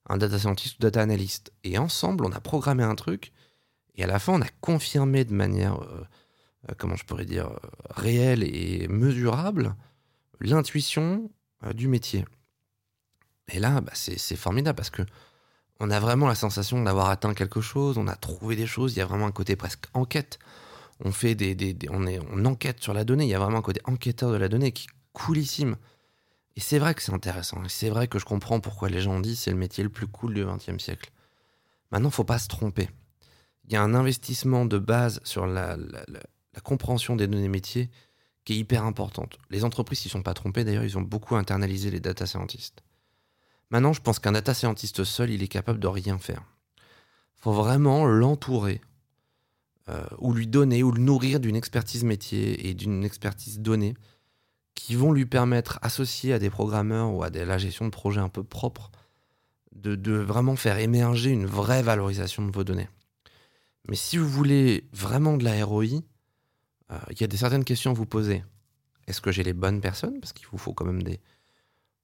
un 0.09 0.17
data 0.17 0.39
scientist 0.39 0.77
ou 0.79 0.81
data 0.81 1.01
analyst. 1.01 1.51
Et 1.63 1.77
ensemble, 1.77 2.25
on 2.25 2.31
a 2.31 2.39
programmé 2.39 2.83
un 2.83 2.95
truc, 2.95 3.31
et 3.95 4.03
à 4.03 4.07
la 4.07 4.19
fin, 4.19 4.33
on 4.33 4.41
a 4.41 4.49
confirmé 4.61 5.25
de 5.25 5.33
manière, 5.33 5.81
euh, 5.81 6.05
euh, 6.69 6.73
comment 6.77 6.95
je 6.95 7.05
pourrais 7.05 7.25
dire, 7.25 7.49
réelle 7.89 8.43
et 8.43 8.87
mesurable 8.87 9.75
l'intuition 10.39 11.31
euh, 11.63 11.73
du 11.73 11.87
métier. 11.87 12.25
Et 13.51 13.59
là, 13.59 13.81
bah, 13.81 13.93
c'est 13.93 14.35
formidable 14.35 14.75
parce 14.75 14.89
que 14.89 15.03
on 15.79 15.91
a 15.91 15.99
vraiment 15.99 16.27
la 16.27 16.35
sensation 16.35 16.81
d'avoir 16.81 17.09
atteint 17.09 17.33
quelque 17.33 17.61
chose, 17.61 17.97
on 17.97 18.07
a 18.07 18.15
trouvé 18.15 18.55
des 18.55 18.65
choses, 18.65 18.93
il 18.93 18.99
y 18.99 19.01
a 19.01 19.05
vraiment 19.05 19.27
un 19.27 19.31
côté 19.31 19.55
presque 19.55 19.85
enquête. 19.93 20.39
On 20.99 21.11
fait 21.11 21.35
des, 21.35 21.77
on, 21.91 22.07
est, 22.07 22.19
on 22.31 22.45
enquête 22.45 22.81
sur 22.81 22.93
la 22.93 23.03
donnée, 23.03 23.25
il 23.25 23.29
y 23.29 23.35
a 23.35 23.39
vraiment 23.39 23.59
un 23.59 23.61
côté 23.63 23.79
enquêteur 23.85 24.31
de 24.31 24.37
la 24.37 24.49
donnée 24.49 24.71
qui 24.71 24.87
est 24.87 24.95
coolissime. 25.13 25.77
Et 26.57 26.59
c'est 26.59 26.79
vrai 26.79 26.95
que 26.95 27.03
c'est 27.03 27.13
intéressant, 27.13 27.63
et 27.63 27.69
c'est 27.69 27.91
vrai 27.91 28.07
que 28.07 28.17
je 28.17 28.25
comprends 28.25 28.59
pourquoi 28.59 28.89
les 28.89 28.99
gens 28.99 29.13
ont 29.13 29.19
dit 29.19 29.35
c'est 29.35 29.51
le 29.51 29.57
métier 29.57 29.83
le 29.83 29.91
plus 29.91 30.07
cool 30.07 30.33
du 30.33 30.43
XXe 30.43 30.83
siècle. 30.83 31.11
Maintenant, 31.91 32.09
faut 32.09 32.23
pas 32.23 32.39
se 32.39 32.47
tromper. 32.47 32.89
Il 33.65 33.73
y 33.73 33.75
a 33.75 33.83
un 33.83 33.93
investissement 33.93 34.65
de 34.65 34.79
base 34.79 35.21
sur 35.23 35.45
la, 35.45 35.77
compréhension 36.63 37.15
des 37.15 37.27
données 37.27 37.47
métiers 37.47 37.91
qui 38.43 38.53
est 38.53 38.57
hyper 38.57 38.85
importante. 38.85 39.37
Les 39.51 39.65
entreprises 39.65 39.99
s'y 39.99 40.09
sont 40.09 40.23
pas 40.23 40.33
trompées, 40.33 40.63
d'ailleurs, 40.63 40.83
ils 40.83 40.97
ont 40.97 41.03
beaucoup 41.03 41.35
internalisé 41.35 41.91
les 41.91 41.99
data 41.99 42.25
scientists. 42.25 42.81
Maintenant, 43.69 43.93
je 43.93 44.01
pense 44.01 44.17
qu'un 44.17 44.31
data 44.31 44.55
scientist 44.55 45.03
seul, 45.03 45.29
il 45.29 45.43
est 45.43 45.47
capable 45.47 45.79
de 45.79 45.87
rien 45.87 46.17
faire. 46.17 46.41
Faut 47.35 47.53
vraiment 47.53 48.03
l'entourer, 48.07 48.81
euh, 49.89 50.03
ou 50.17 50.33
lui 50.33 50.47
donner, 50.47 50.81
ou 50.81 50.91
le 50.91 51.01
nourrir 51.01 51.39
d'une 51.39 51.55
expertise 51.55 52.03
métier 52.03 52.67
et 52.67 52.73
d'une 52.73 53.03
expertise 53.03 53.59
donnée 53.59 53.93
qui 54.77 54.93
vont 54.93 55.11
lui 55.11 55.25
permettre, 55.25 55.79
associé 55.81 56.33
à 56.33 56.39
des 56.39 56.51
programmeurs 56.51 57.11
ou 57.11 57.23
à 57.23 57.29
la 57.31 57.57
gestion 57.57 57.85
de 57.85 57.89
projets 57.89 58.21
un 58.21 58.29
peu 58.29 58.43
propres, 58.43 58.91
de, 59.75 60.13
vraiment 60.13 60.55
faire 60.55 60.77
émerger 60.77 61.31
une 61.31 61.47
vraie 61.47 61.81
valorisation 61.81 62.45
de 62.45 62.51
vos 62.51 62.63
données. 62.63 62.87
Mais 63.89 63.95
si 63.95 64.17
vous 64.17 64.29
voulez 64.29 64.87
vraiment 64.93 65.35
de 65.35 65.43
la 65.43 65.65
ROI, 65.65 66.03
euh, 66.91 66.97
il 67.09 67.19
y 67.19 67.23
a 67.23 67.27
des 67.27 67.37
certaines 67.37 67.63
questions 67.63 67.91
à 67.91 67.93
vous 67.95 68.05
poser. 68.05 68.43
Est-ce 69.07 69.19
que 69.19 69.31
j'ai 69.31 69.43
les 69.43 69.53
bonnes 69.53 69.81
personnes? 69.81 70.19
Parce 70.19 70.31
qu'il 70.31 70.45
vous 70.47 70.59
faut 70.59 70.73
quand 70.73 70.85
même 70.85 71.01
des. 71.01 71.19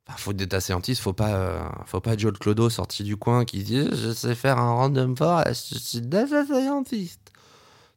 Enfin, 0.08 0.18
faut 0.18 0.34
des 0.34 0.48
data 0.48 0.60
scientists, 0.60 1.02
faut 1.02 1.14
pas, 1.14 1.36
euh, 1.36 1.70
faut 1.86 2.02
pas 2.02 2.18
Joe 2.18 2.34
Clodo 2.34 2.70
sorti 2.70 3.04
du 3.04 3.18
coin 3.18 3.46
qui 3.46 3.64
dit 3.64 3.88
je 3.94 4.12
sais 4.12 4.36
faire 4.36 4.58
un 4.58 4.74
random 4.74 5.16
forest, 5.16 5.74
je 5.74 5.80
suis 5.80 6.02
data 6.02 6.44
scientist. 6.46 7.32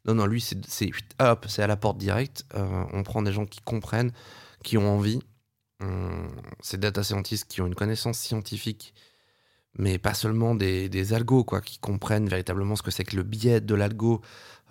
Non, 0.05 0.13
non, 0.13 0.25
lui, 0.27 0.39
c'est 0.39 0.91
hop, 1.19 1.45
c'est 1.49 1.63
à 1.63 1.67
la 1.67 1.75
porte 1.77 1.97
directe. 1.97 2.45
Euh, 2.55 2.85
on 2.93 3.03
prend 3.03 3.21
des 3.23 3.33
gens 3.33 3.45
qui 3.45 3.59
comprennent, 3.61 4.11
qui 4.63 4.77
ont 4.77 4.89
envie. 4.89 5.21
Hum, 5.79 6.29
c'est 6.59 6.79
data 6.79 7.03
scientists 7.03 7.45
qui 7.47 7.61
ont 7.61 7.67
une 7.67 7.75
connaissance 7.75 8.17
scientifique, 8.17 8.93
mais 9.77 9.99
pas 9.99 10.13
seulement 10.13 10.55
des, 10.55 10.89
des 10.89 11.13
algos, 11.13 11.43
quoi, 11.43 11.61
qui 11.61 11.77
comprennent 11.79 12.27
véritablement 12.27 12.75
ce 12.75 12.83
que 12.83 12.91
c'est 12.91 13.03
que 13.03 13.15
le 13.15 13.23
biais 13.23 13.61
de 13.61 13.75
l'algo, 13.75 14.21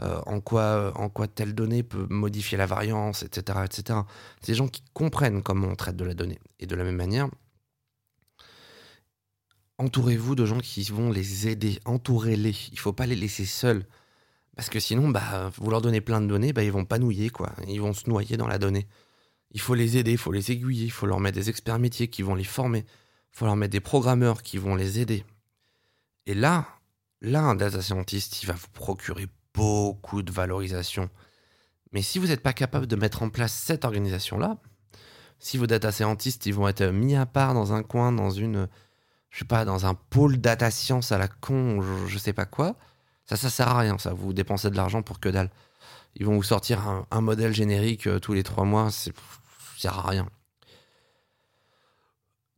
euh, 0.00 0.20
en, 0.26 0.40
quoi, 0.40 0.92
en 0.96 1.08
quoi 1.08 1.28
telle 1.28 1.54
donnée 1.54 1.82
peut 1.82 2.06
modifier 2.10 2.58
la 2.58 2.66
variance, 2.66 3.22
etc. 3.22 3.60
etc. 3.64 4.00
C'est 4.42 4.54
gens 4.54 4.68
qui 4.68 4.82
comprennent 4.92 5.42
comment 5.42 5.68
on 5.68 5.76
traite 5.76 5.96
de 5.96 6.04
la 6.04 6.14
donnée. 6.14 6.38
Et 6.58 6.66
de 6.66 6.74
la 6.74 6.84
même 6.84 6.96
manière, 6.96 7.28
entourez-vous 9.78 10.34
de 10.34 10.44
gens 10.44 10.58
qui 10.60 10.82
vont 10.84 11.10
les 11.10 11.48
aider, 11.48 11.78
entourez-les. 11.84 12.54
Il 12.68 12.74
ne 12.74 12.78
faut 12.78 12.92
pas 12.92 13.06
les 13.06 13.16
laisser 13.16 13.44
seuls. 13.46 13.86
Parce 14.56 14.70
que 14.70 14.80
sinon, 14.80 15.08
bah, 15.10 15.50
vous 15.56 15.70
leur 15.70 15.82
donnez 15.82 16.00
plein 16.00 16.20
de 16.20 16.26
données, 16.26 16.52
bah, 16.52 16.62
ils 16.62 16.72
vont 16.72 16.86
pas 16.86 16.98
nouiller, 16.98 17.30
quoi. 17.30 17.52
Ils 17.68 17.80
vont 17.80 17.92
se 17.92 18.08
noyer 18.08 18.36
dans 18.36 18.48
la 18.48 18.58
donnée. 18.58 18.86
Il 19.52 19.60
faut 19.60 19.74
les 19.74 19.96
aider, 19.96 20.12
il 20.12 20.18
faut 20.18 20.32
les 20.32 20.50
aiguiller, 20.50 20.84
il 20.84 20.90
faut 20.90 21.06
leur 21.06 21.20
mettre 21.20 21.36
des 21.36 21.48
experts 21.48 21.78
métiers 21.78 22.08
qui 22.08 22.22
vont 22.22 22.34
les 22.34 22.44
former, 22.44 22.80
il 22.80 23.38
faut 23.38 23.46
leur 23.46 23.56
mettre 23.56 23.72
des 23.72 23.80
programmeurs 23.80 24.42
qui 24.42 24.58
vont 24.58 24.74
les 24.74 24.98
aider. 25.00 25.24
Et 26.26 26.34
là, 26.34 26.66
là, 27.20 27.42
un 27.42 27.54
data 27.54 27.80
scientist, 27.80 28.42
il 28.42 28.46
va 28.46 28.54
vous 28.54 28.68
procurer 28.72 29.26
beaucoup 29.54 30.22
de 30.22 30.32
valorisation. 30.32 31.08
Mais 31.92 32.02
si 32.02 32.18
vous 32.18 32.26
n'êtes 32.26 32.42
pas 32.42 32.52
capable 32.52 32.86
de 32.86 32.96
mettre 32.96 33.22
en 33.22 33.30
place 33.30 33.52
cette 33.52 33.84
organisation-là, 33.84 34.58
si 35.38 35.56
vos 35.56 35.66
data 35.66 35.92
scientists 35.92 36.46
ils 36.46 36.54
vont 36.54 36.68
être 36.68 36.84
mis 36.86 37.14
à 37.14 37.26
part 37.26 37.54
dans 37.54 37.72
un 37.72 37.82
coin, 37.82 38.12
dans 38.12 38.30
une, 38.30 38.68
je 39.30 39.38
sais 39.38 39.44
pas, 39.44 39.64
dans 39.64 39.86
un 39.86 39.94
pôle 39.94 40.38
data 40.38 40.70
science 40.70 41.12
à 41.12 41.18
la 41.18 41.28
con, 41.28 41.80
je, 41.80 42.06
je 42.08 42.18
sais 42.18 42.32
pas 42.32 42.46
quoi, 42.46 42.76
ça, 43.26 43.36
ça 43.36 43.50
sert 43.50 43.68
à 43.68 43.78
rien. 43.78 43.98
Ça, 43.98 44.12
vous 44.12 44.32
dépensez 44.32 44.70
de 44.70 44.76
l'argent 44.76 45.02
pour 45.02 45.20
que 45.20 45.28
dalle. 45.28 45.50
Ils 46.18 46.24
vont 46.24 46.36
vous 46.36 46.42
sortir 46.42 47.04
un, 47.10 47.20
modèle 47.20 47.54
générique 47.54 48.06
euh, 48.06 48.18
tous 48.18 48.32
les 48.32 48.42
trois 48.42 48.64
mois, 48.64 48.90
c'est, 48.90 49.12
sert 49.76 49.98
à 49.98 50.08
rien. 50.08 50.28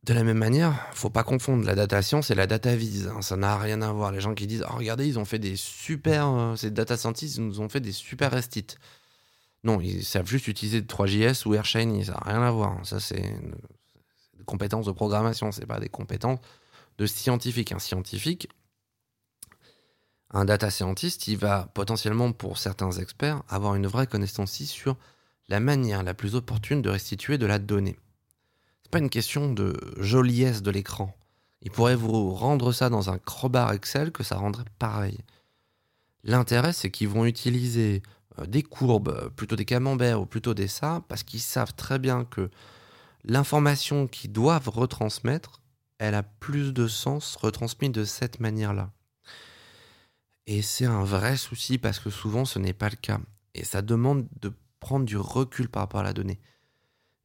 De 0.03 0.13
la 0.13 0.23
même 0.23 0.37
manière, 0.37 0.87
faut 0.93 1.09
pas 1.09 1.23
confondre 1.23 1.65
la 1.65 1.75
data 1.75 2.01
science 2.01 2.31
et 2.31 2.35
la 2.35 2.47
data 2.47 2.73
vise. 2.73 3.07
Hein. 3.07 3.21
ça 3.21 3.35
n'a 3.35 3.57
rien 3.57 3.81
à 3.81 3.91
voir. 3.91 4.13
Les 4.13 4.21
gens 4.21 4.33
qui 4.33 4.47
disent 4.47 4.63
oh, 4.65 4.77
regardez, 4.77 5.05
ils 5.07 5.19
ont 5.19 5.25
fait 5.25 5.39
des 5.39 5.57
super. 5.57 6.27
Euh, 6.27 6.55
ces 6.55 6.71
data 6.71 6.95
scientists 6.95 7.35
ils 7.35 7.45
nous 7.45 7.59
ont 7.59 7.67
fait 7.67 7.81
des 7.81 7.91
super 7.91 8.31
restites. 8.31 8.77
Non, 9.65 9.81
ils 9.81 10.05
savent 10.05 10.25
juste 10.25 10.47
utiliser 10.47 10.81
3JS 10.81 11.45
ou 11.45 11.53
AirShiny. 11.53 12.05
Ça 12.05 12.13
n'a 12.13 12.31
rien 12.31 12.41
à 12.41 12.51
voir. 12.51 12.79
Ça, 12.85 13.01
c'est 13.01 13.21
des 14.37 14.45
compétences 14.45 14.85
de 14.85 14.93
programmation. 14.93 15.51
C'est 15.51 15.65
pas 15.65 15.81
des 15.81 15.89
compétences 15.89 16.39
de 16.97 17.05
scientifique. 17.05 17.73
Un 17.73 17.79
scientifique, 17.79 18.47
un 20.31 20.45
data 20.45 20.69
scientist, 20.69 21.27
il 21.27 21.37
va 21.37 21.69
potentiellement, 21.73 22.31
pour 22.31 22.57
certains 22.57 22.91
experts, 22.91 23.43
avoir 23.49 23.75
une 23.75 23.87
vraie 23.87 24.07
connaissance 24.07 24.51
sur 24.63 24.97
la 25.47 25.59
manière 25.59 26.03
la 26.03 26.13
plus 26.13 26.35
opportune 26.35 26.81
de 26.81 26.89
restituer 26.89 27.37
de 27.37 27.45
la 27.45 27.59
donnée 27.59 27.97
pas 28.89 28.99
une 28.99 29.09
question 29.09 29.51
de 29.51 29.75
joliesse 29.97 30.61
de 30.61 30.71
l'écran. 30.71 31.15
Il 31.61 31.71
pourrait 31.71 31.95
vous 31.95 32.33
rendre 32.33 32.71
ça 32.71 32.89
dans 32.89 33.09
un 33.09 33.17
crowbar 33.17 33.71
Excel 33.73 34.11
que 34.11 34.23
ça 34.23 34.37
rendrait 34.37 34.65
pareil. 34.79 35.19
L'intérêt, 36.23 36.73
c'est 36.73 36.91
qu'ils 36.91 37.09
vont 37.09 37.25
utiliser 37.25 38.01
euh, 38.39 38.45
des 38.45 38.63
courbes, 38.63 39.09
euh, 39.09 39.29
plutôt 39.29 39.55
des 39.55 39.65
camemberts 39.65 40.21
ou 40.21 40.25
plutôt 40.25 40.53
des 40.53 40.67
ça, 40.67 41.03
parce 41.07 41.23
qu'ils 41.23 41.39
savent 41.39 41.73
très 41.75 41.99
bien 41.99 42.25
que 42.25 42.49
l'information 43.23 44.07
qu'ils 44.07 44.31
doivent 44.31 44.69
retransmettre, 44.69 45.61
elle 45.97 46.15
a 46.15 46.23
plus 46.23 46.73
de 46.73 46.87
sens 46.87 47.35
retransmise 47.35 47.91
de 47.91 48.05
cette 48.05 48.39
manière-là. 48.39 48.91
Et 50.51 50.63
c'est 50.63 50.85
un 50.85 51.03
vrai 51.03 51.37
souci 51.37 51.77
parce 51.77 51.99
que 51.99 52.09
souvent 52.09 52.43
ce 52.43 52.57
n'est 52.57 52.73
pas 52.73 52.89
le 52.89 52.95
cas. 52.95 53.19
Et 53.53 53.63
ça 53.63 53.83
demande 53.83 54.27
de 54.41 54.51
prendre 54.79 55.05
du 55.05 55.15
recul 55.15 55.69
par 55.69 55.83
rapport 55.83 55.99
à 55.99 56.03
la 56.03 56.11
donnée. 56.11 56.39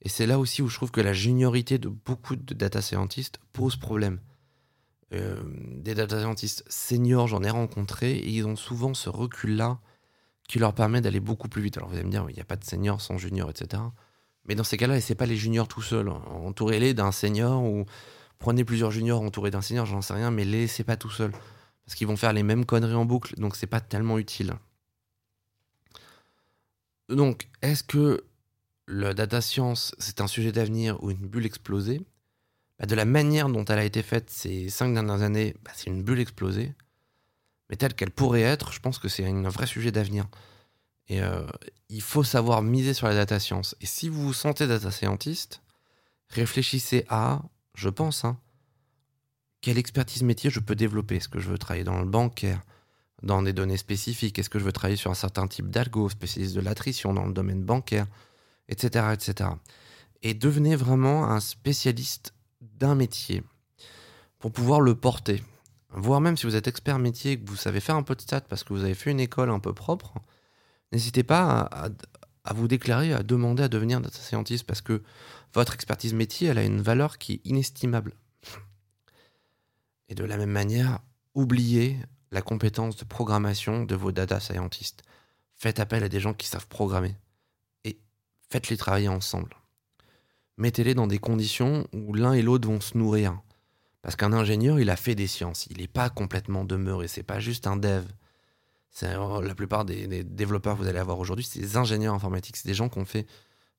Et 0.03 0.11
c'est 0.11 0.27
là 0.27 0.39
aussi 0.39 0.61
où 0.61 0.69
je 0.69 0.77
trouve 0.77 0.91
que 0.91 1.01
la 1.01 1.15
juniorité 1.15 1.79
de 1.79 1.89
beaucoup 1.89 2.37
de 2.37 2.53
data 2.53 2.83
scientists 2.83 3.41
pose 3.55 3.77
problème. 3.77 4.21
Euh, 5.15 5.43
des 5.79 5.95
data 5.95 6.21
scientists 6.21 6.65
seniors, 6.69 7.27
j'en 7.27 7.43
ai 7.43 7.49
rencontré, 7.49 8.13
et 8.13 8.29
ils 8.29 8.47
ont 8.47 8.57
souvent 8.57 8.93
ce 8.93 9.09
recul-là 9.09 9.79
qui 10.47 10.59
leur 10.59 10.75
permet 10.75 11.01
d'aller 11.01 11.21
beaucoup 11.21 11.49
plus 11.49 11.63
vite. 11.63 11.79
Alors 11.79 11.89
vous 11.89 11.95
allez 11.95 12.05
me 12.05 12.11
dire, 12.11 12.27
il 12.29 12.35
n'y 12.35 12.43
a 12.43 12.45
pas 12.45 12.57
de 12.57 12.65
seniors 12.65 13.01
sans 13.01 13.17
juniors, 13.17 13.49
etc. 13.49 13.83
Mais 14.45 14.55
dans 14.55 14.65
ces 14.65 14.77
cas-là, 14.77 14.97
laissez 14.97 15.15
pas 15.15 15.25
les 15.25 15.37
juniors 15.37 15.67
tout 15.67 15.81
seuls. 15.81 16.11
Entourez-les 16.11 16.93
d'un 16.93 17.11
senior 17.11 17.63
ou 17.63 17.87
prenez 18.39 18.67
plusieurs 18.67 18.91
juniors 18.91 19.23
entourés 19.23 19.51
d'un 19.51 19.63
senior, 19.63 19.87
j'en 19.87 20.03
sais 20.03 20.13
rien, 20.13 20.31
mais 20.31 20.45
les 20.45 20.61
laissez 20.61 20.85
pas 20.85 20.99
tout 20.99 21.09
seuls. 21.09 21.33
Parce 21.85 21.97
qu'ils 21.97 22.07
vont 22.07 22.17
faire 22.17 22.33
les 22.33 22.43
mêmes 22.43 22.65
conneries 22.65 22.95
en 22.95 23.05
boucle, 23.05 23.35
donc 23.37 23.57
c'est 23.57 23.67
pas 23.67 23.81
tellement 23.81 24.19
utile. 24.19 24.55
Donc, 27.09 27.49
est-ce 27.61 27.85
que 27.85 28.25
le 28.87 29.15
data 29.15 29.41
science, 29.41 29.95
c'est 29.99 30.21
un 30.21 30.27
sujet 30.27 30.53
d'avenir 30.53 31.03
ou 31.03 31.11
une 31.11 31.27
bulle 31.27 31.47
explosée, 31.47 32.03
bah, 32.79 32.87
de 32.87 32.95
la 32.95 33.05
manière 33.05 33.49
dont 33.49 33.65
elle 33.65 33.79
a 33.79 33.85
été 33.85 34.03
faite 34.03 34.31
ces 34.31 34.69
cinq 34.69 34.95
dernières 34.95 35.23
années, 35.23 35.55
bah, 35.65 35.73
c'est 35.75 35.91
une 35.91 36.03
bulle 36.03 36.21
explosée. 36.21 36.75
Mais 37.71 37.77
telle 37.77 37.95
qu'elle 37.95 38.11
pourrait 38.11 38.43
être, 38.43 38.73
je 38.73 38.81
pense 38.81 38.99
que 38.99 39.09
c'est 39.09 39.27
un 39.27 39.49
vrai 39.49 39.67
sujet 39.67 39.91
d'avenir. 39.91 40.27
Et 41.09 41.23
euh, 41.23 41.47
il 41.89 42.03
faut 42.03 42.25
savoir 42.25 42.63
miser 42.63 42.95
sur 42.95 43.07
la 43.07 43.15
data 43.15 43.39
science. 43.39 43.77
Et 43.81 43.87
si 43.87 44.09
vous 44.09 44.23
vous 44.23 44.33
sentez 44.35 44.67
data 44.67 44.91
scientist, 44.91 45.63
réfléchissez 46.29 47.05
à, 47.09 47.43
je 47.75 47.89
pense, 47.89 48.25
hein, 48.25 48.39
quelle 49.65 49.79
expertise 49.79 50.23
métier 50.23 50.51
je 50.51 50.61
peux 50.61 50.75
développer? 50.75 51.17
Est-ce 51.17 51.29
que 51.31 51.41
je 51.41 51.49
veux 51.49 51.57
travailler 51.57 51.85
dans 51.85 51.99
le 51.99 52.05
bancaire, 52.07 52.61
dans 53.23 53.41
des 53.41 53.55
données 53.55 53.79
spécifiques? 53.79 54.39
Est-ce 54.39 54.51
que 54.51 54.59
je 54.59 54.65
veux 54.65 54.73
travailler 54.73 54.99
sur 54.99 55.11
un 55.11 55.15
certain 55.15 55.47
type 55.47 55.71
d'algo, 55.71 56.11
spécialiste 56.11 56.55
de 56.55 56.61
l'attrition 56.61 57.15
dans 57.15 57.25
le 57.25 57.33
domaine 57.33 57.63
bancaire 57.63 58.07
etc., 58.69 59.07
etc. 59.15 59.51
Et 60.23 60.35
devenez 60.35 60.77
vraiment 60.77 61.31
un 61.31 61.41
spécialiste 61.41 62.35
d'un 62.61 62.95
métier 62.95 63.43
pour 64.39 64.53
pouvoir 64.53 64.83
le 64.83 64.95
porter. 64.95 65.43
voire 65.91 66.21
même 66.21 66.37
si 66.37 66.45
vous 66.45 66.57
êtes 66.57 66.69
expert 66.69 66.99
métier 66.99 67.33
et 67.33 67.41
que 67.41 67.49
vous 67.49 67.57
savez 67.57 67.81
faire 67.81 67.97
un 67.97 68.03
peu 68.03 68.15
de 68.15 68.21
stats 68.21 68.43
parce 68.43 68.65
que 68.65 68.75
vous 68.75 68.85
avez 68.85 68.95
fait 68.95 69.13
une 69.13 69.21
école 69.21 69.49
un 69.49 69.61
peu 69.61 69.73
propre, 69.73 70.15
n'hésitez 70.93 71.23
pas 71.23 71.71
à, 72.45 72.53
vous 72.53 72.69
déclarer, 72.69 73.15
à 73.15 73.23
demander 73.23 73.63
à 73.63 73.69
devenir 73.69 74.03
data 74.03 74.19
scientist 74.19 74.67
parce 74.67 74.83
que 74.83 75.03
votre 75.55 75.73
expertise 75.73 76.13
métier, 76.13 76.49
elle 76.49 76.59
a 76.59 76.65
une 76.65 76.83
valeur 76.83 77.17
qui 77.17 77.35
est 77.35 77.41
inestimable. 77.45 78.13
Et 80.09 80.15
de 80.15 80.25
la 80.25 80.37
même 80.37 80.51
manière, 80.51 81.01
oubliez 81.35 81.99
la 82.31 82.43
compétence 82.43 82.97
de 82.97 83.05
programmation 83.05 83.85
de 83.85 83.95
vos 83.95 84.13
data 84.13 84.41
scientists. 84.41 85.03
Faites 85.55 85.81
appel 85.81 86.03
à 86.03 86.09
des 86.09 86.21
gens 86.21 86.35
qui 86.35 86.47
savent 86.47 86.67
programmer 86.67 87.17
et 87.85 87.99
faites-les 88.51 88.77
travailler 88.77 89.09
ensemble. 89.09 89.57
Mettez-les 90.57 90.95
dans 90.95 91.07
des 91.07 91.19
conditions 91.19 91.87
où 91.93 92.13
l'un 92.15 92.33
et 92.33 92.43
l'autre 92.43 92.69
vont 92.69 92.81
se 92.81 92.97
nourrir. 92.97 93.41
Parce 94.03 94.17
qu'un 94.17 94.33
ingénieur, 94.33 94.79
il 94.79 94.91
a 94.91 94.97
fait 94.97 95.15
des 95.15 95.27
sciences. 95.27 95.67
Il 95.71 95.79
n'est 95.79 95.89
pas 95.89 96.11
complètement 96.11 96.65
demeuré. 96.65 97.09
C'est 97.09 97.23
pas 97.23 97.41
juste 97.41 97.67
un 97.67 97.77
dev. 97.77 98.05
Euh, 99.03 99.43
la 99.43 99.55
plupart 99.55 99.85
des, 99.85 100.23
développeurs 100.23 100.77
que 100.77 100.83
vous 100.83 100.89
allez 100.89 100.99
avoir 100.99 101.19
aujourd'hui, 101.19 101.45
c'est 101.45 101.59
des 101.59 101.77
ingénieurs 101.77 102.15
informatiques. 102.15 102.57
C'est 102.57 102.69
des 102.69 102.75
gens 102.75 102.89
qui 102.89 102.99
ont 102.99 103.05
fait 103.05 103.27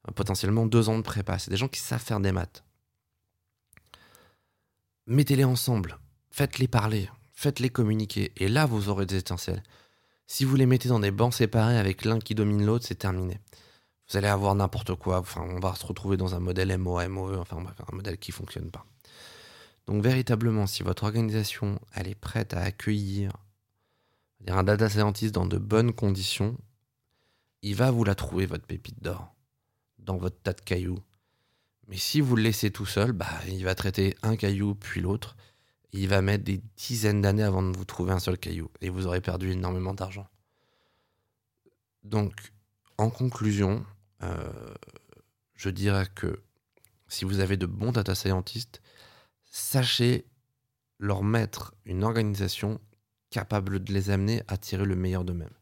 euh, 0.07 0.11
potentiellement 0.11 0.65
deux 0.65 0.89
ans 0.89 0.97
de 0.97 1.03
prépa. 1.03 1.39
C'est 1.39 1.51
des 1.51 1.57
gens 1.57 1.67
qui 1.67 1.79
savent 1.79 2.01
faire 2.01 2.19
des 2.19 2.31
maths. 2.31 2.63
Mettez-les 5.07 5.43
ensemble. 5.43 5.99
Faites-les 6.35 6.67
parler. 6.67 7.09
Faites-les 7.31 7.69
communiquer. 7.69 8.33
Et 8.35 8.49
là, 8.49 8.65
vous 8.65 8.89
aurez 8.89 9.05
des 9.05 9.19
étincelles. 9.19 9.63
Si 10.27 10.43
vous 10.43 10.57
les 10.57 10.65
mettez 10.65 10.89
dans 10.89 10.99
des 10.99 11.09
bancs 11.09 11.33
séparés 11.33 11.77
avec 11.77 12.03
l'un 12.03 12.19
qui 12.19 12.35
domine 12.35 12.65
l'autre, 12.65 12.85
c'est 12.85 12.95
terminé. 12.95 13.39
Vous 14.09 14.17
allez 14.17 14.27
avoir 14.27 14.53
n'importe 14.53 14.95
quoi. 14.95 15.23
On 15.37 15.61
va 15.61 15.73
se 15.75 15.85
retrouver 15.85 16.17
dans 16.17 16.35
un 16.35 16.41
modèle 16.41 16.77
MOMOE, 16.77 17.37
enfin, 17.37 17.55
un 17.89 17.95
modèle 17.95 18.17
qui 18.17 18.33
fonctionne 18.33 18.69
pas. 18.69 18.85
Donc 19.87 20.03
véritablement, 20.03 20.67
si 20.67 20.83
votre 20.83 21.05
organisation 21.05 21.79
elle 21.93 22.09
est 22.09 22.15
prête 22.15 22.53
à 22.53 22.59
accueillir 22.63 23.31
un 24.45 24.63
data 24.63 24.89
scientist 24.89 25.33
dans 25.33 25.45
de 25.45 25.57
bonnes 25.57 25.93
conditions, 25.93 26.57
il 27.61 27.75
va 27.75 27.91
vous 27.91 28.03
la 28.03 28.13
trouver 28.13 28.45
votre 28.45 28.65
pépite 28.65 29.01
d'or 29.01 29.33
dans 29.99 30.17
votre 30.17 30.41
tas 30.41 30.51
de 30.51 30.59
cailloux. 30.59 30.99
Mais 31.87 31.95
si 31.95 32.19
vous 32.19 32.35
le 32.35 32.43
laissez 32.43 32.71
tout 32.71 32.85
seul, 32.85 33.13
bah, 33.13 33.39
il 33.47 33.63
va 33.63 33.73
traiter 33.73 34.17
un 34.21 34.35
caillou 34.35 34.75
puis 34.75 34.99
l'autre. 34.99 35.37
Il 35.97 36.09
va 36.09 36.21
mettre 36.21 36.43
des 36.43 36.61
dizaines 36.75 37.21
d'années 37.21 37.43
avant 37.43 37.63
de 37.63 37.75
vous 37.75 37.85
trouver 37.85 38.11
un 38.11 38.19
seul 38.19 38.37
caillou 38.37 38.69
et 38.81 38.89
vous 38.89 39.07
aurez 39.07 39.21
perdu 39.21 39.51
énormément 39.51 39.93
d'argent. 39.93 40.27
Donc, 42.03 42.33
en 42.97 43.09
conclusion, 43.09 43.85
euh, 44.21 44.73
je 45.55 45.69
dirais 45.69 46.07
que 46.13 46.41
si 47.07 47.23
vous 47.23 47.39
avez 47.39 47.55
de 47.55 47.65
bons 47.65 47.93
data 47.93 48.13
scientists, 48.13 48.81
sachez 49.45 50.25
leur 50.99 51.23
mettre 51.23 51.73
une 51.85 52.03
organisation 52.03 52.81
capable 53.29 53.81
de 53.81 53.93
les 53.93 54.09
amener 54.09 54.43
à 54.49 54.57
tirer 54.57 54.85
le 54.85 54.97
meilleur 54.97 55.23
d'eux-mêmes. 55.23 55.57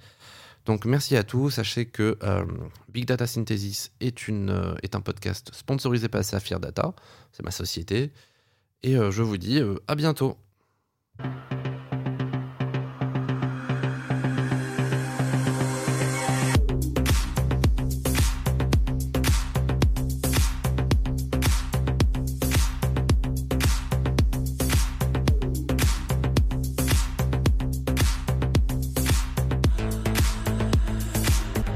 Donc 0.64 0.84
merci 0.84 1.16
à 1.16 1.24
tous. 1.24 1.50
Sachez 1.50 1.86
que 1.86 2.18
euh, 2.22 2.44
Big 2.88 3.04
Data 3.04 3.26
Synthesis 3.26 3.90
est, 4.00 4.28
est 4.82 4.94
un 4.94 5.00
podcast 5.00 5.50
sponsorisé 5.52 6.08
par 6.08 6.24
Saphir 6.24 6.60
Data. 6.60 6.94
C'est 7.32 7.42
ma 7.44 7.50
société. 7.50 8.12
Et 8.82 8.94
je 8.94 9.22
vous 9.22 9.38
dis 9.38 9.60
à 9.88 9.96
bientôt. 9.96 10.36